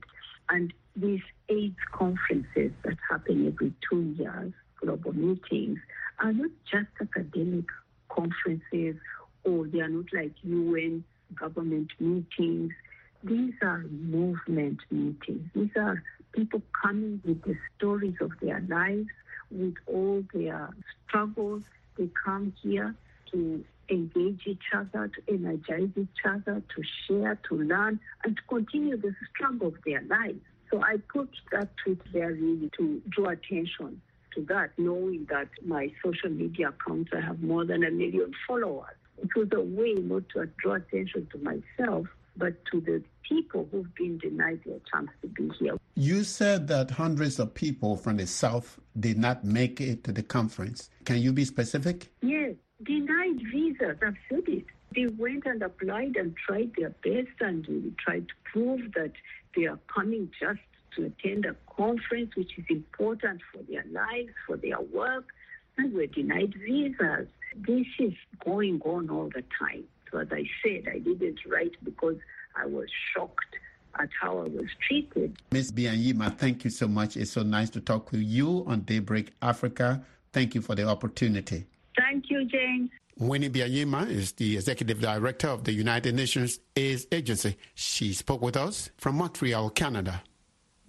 And 0.49 0.73
these 0.95 1.21
AIDS 1.49 1.77
conferences 1.91 2.71
that 2.83 2.97
happen 3.09 3.47
every 3.47 3.73
two 3.89 4.15
years, 4.17 4.53
global 4.81 5.13
meetings, 5.13 5.79
are 6.19 6.33
not 6.33 6.51
just 6.69 6.87
academic 6.99 7.65
conferences 8.09 8.95
they 9.47 9.79
are 9.79 9.87
not 9.87 10.05
like 10.13 10.33
UN 10.43 11.03
government 11.33 11.91
meetings. 11.99 12.71
These 13.23 13.53
are 13.61 13.83
movement 13.89 14.79
meetings. 14.91 15.49
These 15.55 15.75
are 15.77 16.03
people 16.33 16.61
coming 16.81 17.21
with 17.25 17.41
the 17.43 17.55
stories 17.77 18.15
of 18.21 18.31
their 18.41 18.61
lives, 18.67 19.09
with 19.49 19.75
all 19.85 20.23
their 20.33 20.69
struggles. 21.07 21.63
They 21.97 22.09
come 22.25 22.53
here 22.61 22.93
to 23.31 23.63
engage 23.89 24.41
each 24.45 24.73
other, 24.73 25.07
to 25.07 25.33
energize 25.33 25.89
each 25.95 26.25
other, 26.25 26.61
to 26.75 26.83
share, 27.07 27.39
to 27.49 27.55
learn, 27.55 27.99
and 28.23 28.35
to 28.35 28.41
continue 28.49 28.97
the 28.97 29.15
struggle 29.33 29.67
of 29.69 29.75
their 29.85 30.01
lives. 30.03 30.39
So 30.71 30.81
I 30.81 30.97
put 31.11 31.29
that 31.51 31.69
tweet 31.83 32.01
there 32.11 32.33
really 32.33 32.69
to 32.77 33.01
draw 33.09 33.29
attention 33.29 34.01
to 34.35 34.41
that, 34.49 34.71
knowing 34.77 35.25
that 35.29 35.47
my 35.65 35.91
social 36.03 36.29
media 36.29 36.69
accounts, 36.69 37.11
I 37.15 37.21
have 37.21 37.41
more 37.41 37.65
than 37.65 37.83
a 37.83 37.91
million 37.91 38.33
followers. 38.45 38.95
It 39.21 39.35
was 39.35 39.47
a 39.53 39.61
way 39.61 39.93
not 39.93 40.29
to 40.29 40.47
draw 40.57 40.75
attention 40.75 41.27
to 41.31 41.37
myself, 41.39 42.07
but 42.35 42.53
to 42.71 42.81
the 42.81 43.03
people 43.27 43.67
who've 43.71 43.93
been 43.95 44.17
denied 44.19 44.61
their 44.65 44.79
chance 44.91 45.09
to 45.21 45.27
be 45.27 45.49
here. 45.59 45.77
You 45.95 46.23
said 46.23 46.67
that 46.67 46.91
hundreds 46.91 47.39
of 47.39 47.53
people 47.53 47.97
from 47.97 48.17
the 48.17 48.27
South 48.27 48.79
did 48.99 49.17
not 49.17 49.43
make 49.43 49.81
it 49.81 50.03
to 50.05 50.11
the 50.11 50.23
conference. 50.23 50.89
Can 51.05 51.17
you 51.17 51.33
be 51.33 51.45
specific? 51.45 52.11
Yes, 52.21 52.53
denied 52.83 53.41
visas. 53.51 53.97
I've 54.05 54.15
said 54.29 54.43
it. 54.47 54.65
They 54.95 55.07
went 55.07 55.45
and 55.45 55.61
applied 55.61 56.15
and 56.15 56.35
tried 56.37 56.71
their 56.77 56.91
best 57.03 57.35
and 57.41 57.65
tried 57.99 58.27
to 58.27 58.33
prove 58.45 58.93
that 58.93 59.11
they 59.55 59.65
are 59.65 59.79
coming 59.93 60.29
just 60.39 60.59
to 60.95 61.05
attend 61.05 61.45
a 61.45 61.55
conference 61.75 62.35
which 62.35 62.57
is 62.57 62.65
important 62.69 63.41
for 63.51 63.61
their 63.63 63.83
lives, 63.91 64.31
for 64.45 64.57
their 64.57 64.79
work, 64.79 65.25
and 65.77 65.93
were 65.93 66.07
denied 66.07 66.53
visas. 66.65 67.27
This 67.55 67.87
is 67.99 68.13
going 68.43 68.81
on 68.85 69.09
all 69.09 69.29
the 69.33 69.43
time. 69.59 69.83
So 70.11 70.19
as 70.19 70.27
I 70.31 70.45
said, 70.63 70.87
I 70.87 70.99
did 70.99 71.21
it 71.21 71.35
right 71.47 71.71
because 71.83 72.17
I 72.55 72.65
was 72.65 72.87
shocked 73.13 73.55
at 73.99 74.09
how 74.19 74.39
I 74.39 74.47
was 74.47 74.67
treated. 74.87 75.37
Ms. 75.51 75.71
Byanyima, 75.71 76.37
thank 76.37 76.63
you 76.63 76.69
so 76.69 76.87
much. 76.87 77.17
It's 77.17 77.31
so 77.31 77.43
nice 77.43 77.69
to 77.71 77.81
talk 77.81 78.11
with 78.11 78.21
you 78.21 78.63
on 78.67 78.81
Daybreak 78.81 79.33
Africa. 79.41 80.03
Thank 80.33 80.55
you 80.55 80.61
for 80.61 80.75
the 80.75 80.87
opportunity. 80.87 81.65
Thank 81.97 82.29
you, 82.29 82.45
James. 82.45 82.91
Winnie 83.19 83.49
Byanyima 83.49 84.07
is 84.09 84.33
the 84.33 84.57
executive 84.57 85.01
director 85.01 85.47
of 85.47 85.63
the 85.63 85.73
United 85.73 86.13
Nations 86.13 86.59
AIDS 86.75 87.07
Agency. 87.11 87.57
She 87.73 88.13
spoke 88.13 88.41
with 88.41 88.55
us 88.55 88.91
from 88.97 89.15
Montreal, 89.15 89.71
Canada. 89.71 90.21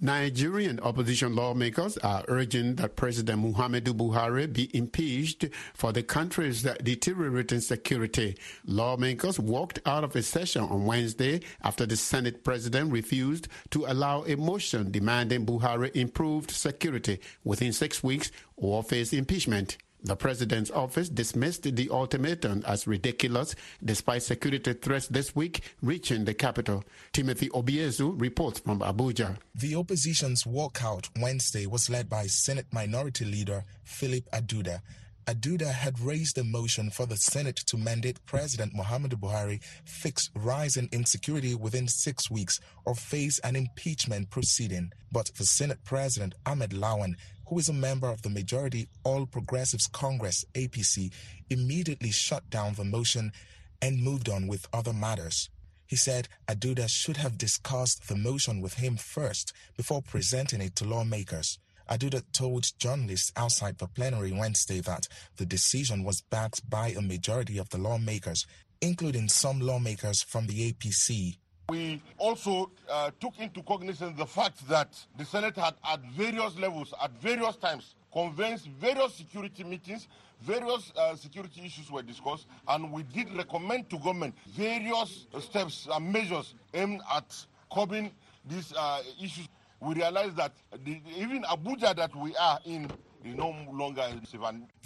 Nigerian 0.00 0.78
opposition 0.78 1.34
lawmakers 1.34 1.98
are 1.98 2.24
urging 2.28 2.76
that 2.76 2.94
President 2.94 3.42
Muhammadu 3.42 3.92
Buhari 3.92 4.46
be 4.52 4.70
impeached 4.72 5.46
for 5.74 5.90
the 5.92 6.04
country's 6.04 6.62
deteriorating 6.62 7.58
security. 7.58 8.36
Lawmakers 8.64 9.40
walked 9.40 9.80
out 9.86 10.04
of 10.04 10.14
a 10.14 10.22
session 10.22 10.62
on 10.62 10.86
Wednesday 10.86 11.40
after 11.62 11.84
the 11.84 11.96
Senate 11.96 12.44
president 12.44 12.92
refused 12.92 13.48
to 13.70 13.86
allow 13.86 14.22
a 14.24 14.36
motion 14.36 14.92
demanding 14.92 15.44
Buhari 15.44 15.90
improved 15.96 16.52
security 16.52 17.18
within 17.42 17.72
six 17.72 18.00
weeks 18.00 18.30
or 18.56 18.84
face 18.84 19.12
impeachment. 19.12 19.78
The 20.02 20.16
president's 20.16 20.70
office 20.70 21.08
dismissed 21.08 21.64
the 21.64 21.90
ultimatum 21.90 22.62
as 22.66 22.86
ridiculous 22.86 23.54
despite 23.84 24.22
security 24.22 24.72
threats 24.72 25.08
this 25.08 25.34
week 25.34 25.62
reaching 25.82 26.24
the 26.24 26.34
capital. 26.34 26.84
Timothy 27.12 27.48
Obiezu 27.48 28.14
reports 28.20 28.60
from 28.60 28.78
Abuja. 28.80 29.38
The 29.54 29.74
opposition's 29.74 30.44
walkout 30.44 31.08
Wednesday 31.20 31.66
was 31.66 31.90
led 31.90 32.08
by 32.08 32.26
Senate 32.26 32.66
Minority 32.72 33.24
Leader 33.24 33.64
Philip 33.84 34.24
Aduda. 34.32 34.82
Aduda 35.28 35.70
had 35.70 36.00
raised 36.00 36.38
a 36.38 36.44
motion 36.44 36.88
for 36.88 37.04
the 37.04 37.18
Senate 37.18 37.56
to 37.56 37.76
mandate 37.76 38.24
President 38.24 38.72
Muhammadu 38.74 39.12
Buhari 39.20 39.62
fix 39.84 40.30
rising 40.34 40.88
insecurity 40.90 41.54
within 41.54 41.86
six 41.86 42.30
weeks 42.30 42.60
or 42.86 42.94
face 42.94 43.38
an 43.40 43.54
impeachment 43.54 44.30
proceeding. 44.30 44.90
But 45.12 45.30
the 45.36 45.44
Senate 45.44 45.84
President 45.84 46.34
Ahmed 46.46 46.70
Lawan 46.70 47.16
who 47.48 47.58
is 47.58 47.68
a 47.68 47.72
member 47.72 48.08
of 48.08 48.22
the 48.22 48.30
majority 48.30 48.88
All 49.04 49.26
Progressives 49.26 49.86
Congress 49.86 50.44
APC, 50.54 51.12
immediately 51.50 52.10
shut 52.10 52.48
down 52.50 52.74
the 52.74 52.84
motion 52.84 53.32
and 53.80 54.02
moved 54.02 54.28
on 54.28 54.46
with 54.46 54.68
other 54.72 54.92
matters. 54.92 55.48
He 55.86 55.96
said 55.96 56.28
Aduda 56.46 56.88
should 56.88 57.16
have 57.16 57.38
discussed 57.38 58.08
the 58.08 58.16
motion 58.16 58.60
with 58.60 58.74
him 58.74 58.96
first 58.96 59.54
before 59.76 60.02
presenting 60.02 60.60
it 60.60 60.76
to 60.76 60.84
lawmakers. 60.84 61.58
Aduda 61.88 62.22
told 62.32 62.70
journalists 62.78 63.32
outside 63.34 63.78
the 63.78 63.86
plenary 63.86 64.30
Wednesday 64.30 64.80
that 64.80 65.08
the 65.36 65.46
decision 65.46 66.04
was 66.04 66.20
backed 66.20 66.68
by 66.68 66.88
a 66.88 67.00
majority 67.00 67.56
of 67.56 67.70
the 67.70 67.78
lawmakers, 67.78 68.46
including 68.82 69.28
some 69.28 69.58
lawmakers 69.60 70.22
from 70.22 70.46
the 70.46 70.70
APC. 70.70 71.38
We 71.70 72.02
also 72.16 72.70
uh, 72.88 73.10
took 73.20 73.38
into 73.38 73.62
cognizance 73.62 74.16
the 74.16 74.25
fact 74.25 74.66
that 74.70 74.88
the 75.18 75.25
Senate 75.26 75.54
had 75.54 75.75
at 75.84 76.00
various 76.16 76.56
levels, 76.56 76.94
at 77.02 77.10
various 77.20 77.56
times, 77.56 77.94
convened 78.10 78.60
various 78.80 79.12
security 79.14 79.64
meetings, 79.64 80.08
various 80.40 80.90
uh, 80.96 81.14
security 81.14 81.60
issues 81.66 81.90
were 81.90 82.00
discussed, 82.00 82.46
and 82.68 82.90
we 82.90 83.02
did 83.02 83.37
recommend 83.37 83.90
to 83.90 83.98
government 83.98 84.34
various 84.46 85.26
steps 85.40 85.87
and 85.92 86.10
measures 86.10 86.54
aimed 86.72 87.02
at 87.14 87.37
curbing 87.70 88.12
these 88.48 88.72
uh, 88.75 89.02
issues. 89.22 89.46
We 89.80 89.94
realized 89.94 90.37
that 90.37 90.52
the, 90.87 91.02
even 91.18 91.42
Abuja 91.42 91.94
that 91.96 92.16
we 92.16 92.34
are 92.37 92.60
in 92.64 92.90
no 93.25 93.54
longer 93.72 94.08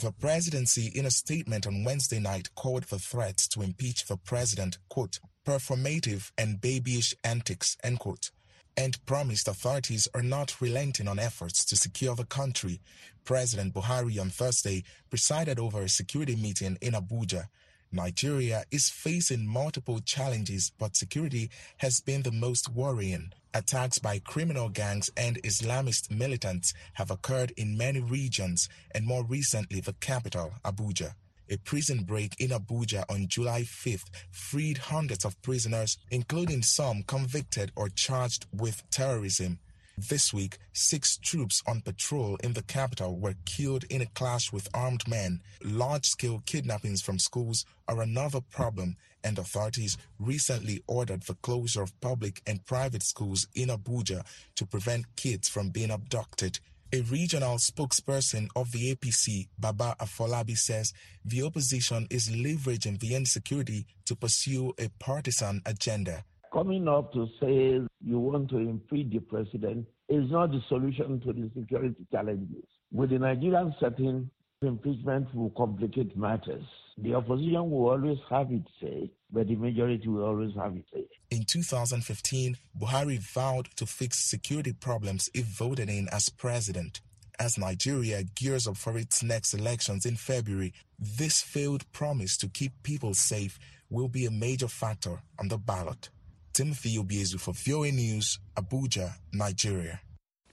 The 0.01 0.13
presidency, 0.13 0.87
in 0.95 1.07
a 1.07 1.11
statement 1.11 1.67
on 1.67 1.85
Wednesday 1.85 2.19
night, 2.21 2.55
called 2.55 2.87
for 2.87 2.99
threats 2.99 3.47
to 3.49 3.63
impeach 3.63 4.07
the 4.07 4.17
president, 4.17 4.79
quote, 4.89 5.19
performative 5.47 6.31
and 6.39 6.61
babyish 6.61 7.15
antics, 7.25 7.77
end 7.83 7.99
quote, 7.99 8.31
and 8.77 9.05
promised 9.07 9.49
authorities 9.49 10.09
are 10.15 10.23
not 10.23 10.61
relenting 10.61 11.09
on 11.09 11.19
efforts 11.19 11.65
to 11.67 11.77
secure 11.77 12.15
the 12.15 12.25
country. 12.25 12.81
President 13.25 13.75
Buhari 13.75 14.21
on 14.21 14.31
Thursday 14.31 14.83
presided 15.11 15.59
over 15.59 15.83
a 15.83 15.89
security 15.89 16.37
meeting 16.37 16.79
in 16.81 16.95
Abuja. 16.95 17.47
Nigeria 17.93 18.65
is 18.71 18.89
facing 18.89 19.47
multiple 19.47 20.01
challenges, 20.01 20.73
but 20.79 20.97
security 20.97 21.51
has 21.79 22.01
been 22.01 22.23
the 22.23 22.33
most 22.33 22.71
worrying. 22.71 23.33
Attacks 23.53 23.99
by 23.99 24.19
criminal 24.19 24.71
gangs 24.71 25.11
and 25.15 25.43
Islamist 25.43 26.11
militants 26.11 26.73
have 26.95 27.11
occurred 27.11 27.53
in 27.57 27.77
many 27.77 28.01
regions, 28.01 28.69
and 28.95 29.05
more 29.05 29.25
recently, 29.25 29.81
the 29.81 29.93
capital, 29.95 30.55
Abuja. 30.65 31.15
A 31.51 31.59
prison 31.59 32.05
break 32.05 32.35
in 32.41 32.49
Abuja 32.49 33.05
on 33.11 33.29
July 33.29 33.63
5th 33.63 34.09
freed 34.31 34.79
hundreds 34.79 35.27
of 35.27 35.41
prisoners, 35.43 35.99
including 36.11 36.63
some 36.63 37.03
convicted 37.03 37.73
or 37.77 37.91
charged 37.91 38.47
with 38.53 38.89
terrorism. 38.91 39.59
This 39.99 40.33
week, 40.33 40.57
six 40.73 41.19
troops 41.19 41.63
on 41.67 41.83
patrol 41.83 42.37
in 42.37 42.55
the 42.55 42.63
capital 42.63 43.19
were 43.19 43.35
killed 43.45 43.85
in 43.85 44.01
a 44.01 44.07
clash 44.07 44.51
with 44.51 44.69
armed 44.73 45.07
men. 45.07 45.43
Large 45.63 46.07
scale 46.07 46.43
kidnappings 46.47 47.03
from 47.03 47.19
schools 47.19 47.67
are 47.87 48.01
another 48.01 48.41
problem, 48.41 48.97
and 49.23 49.39
authorities 49.39 49.99
recently 50.19 50.83
ordered 50.87 51.25
the 51.25 51.35
closure 51.35 51.83
of 51.83 51.99
public 52.01 52.41
and 52.47 52.65
private 52.65 53.03
schools 53.03 53.47
in 53.55 53.69
Abuja 53.69 54.25
to 54.57 54.67
prevent 54.67 55.15
kids 55.17 55.49
from 55.49 55.69
being 55.69 55.91
abducted. 55.91 56.59
A 56.95 57.03
regional 57.03 57.57
spokesperson 57.57 58.49
of 58.57 58.73
the 58.73 58.95
APC, 58.95 59.49
Baba 59.59 59.95
Afolabi, 60.01 60.57
says 60.57 60.93
the 61.25 61.43
opposition 61.43 62.07
is 62.11 62.29
leveraging 62.29 62.99
the 62.99 63.15
insecurity 63.15 63.87
to 64.07 64.17
pursue 64.17 64.73
a 64.79 64.89
partisan 64.99 65.61
agenda. 65.67 66.25
Coming 66.53 66.87
up 66.87 67.15
to 67.15 67.27
say 67.41 67.81
you 68.05 68.19
want 68.19 68.51
to 68.51 68.59
impeach 68.59 69.11
the 69.11 69.21
president 69.21 69.87
is 70.11 70.31
not 70.31 70.51
the 70.51 70.61
solution 70.69 71.19
to 71.21 71.33
the 71.33 71.51
security 71.59 72.07
challenges. 72.13 72.65
With 72.93 73.09
the 73.09 73.19
Nigerian 73.19 73.75
setting, 73.81 74.29
impeachment 74.61 75.35
will 75.35 75.49
complicate 75.57 76.15
matters. 76.15 76.65
The 76.99 77.15
opposition 77.15 77.71
will 77.71 77.89
always 77.89 78.19
have 78.29 78.53
its 78.53 78.69
say, 78.83 79.11
but 79.33 79.49
the 79.49 79.57
majority 79.57 80.07
will 80.09 80.25
always 80.25 80.55
have 80.57 80.77
its 80.77 80.87
say. 80.93 81.05
In 81.31 81.45
2015, 81.45 82.59
Buhari 82.79 83.19
vowed 83.19 83.69
to 83.77 83.87
fix 83.87 84.19
security 84.19 84.75
problems 84.75 85.31
if 85.33 85.47
voted 85.47 85.89
in 85.89 86.07
as 86.11 86.29
president. 86.29 87.01
As 87.39 87.57
Nigeria 87.57 88.25
gears 88.25 88.69
up 88.69 88.77
for 88.77 88.99
its 88.99 89.23
next 89.23 89.55
elections 89.55 90.05
in 90.05 90.17
February, 90.17 90.75
this 90.99 91.41
failed 91.41 91.91
promise 91.93 92.37
to 92.37 92.49
keep 92.49 92.73
people 92.83 93.15
safe 93.15 93.59
will 93.89 94.09
be 94.09 94.27
a 94.27 94.31
major 94.31 94.69
factor 94.69 95.23
on 95.39 95.49
the 95.49 95.57
ballot. 95.57 96.11
Timothy 96.53 96.99
Obiezu 96.99 97.41
for 97.41 97.55
VOA 97.55 97.91
News, 97.91 98.39
Abuja, 98.57 99.15
Nigeria. 99.33 100.01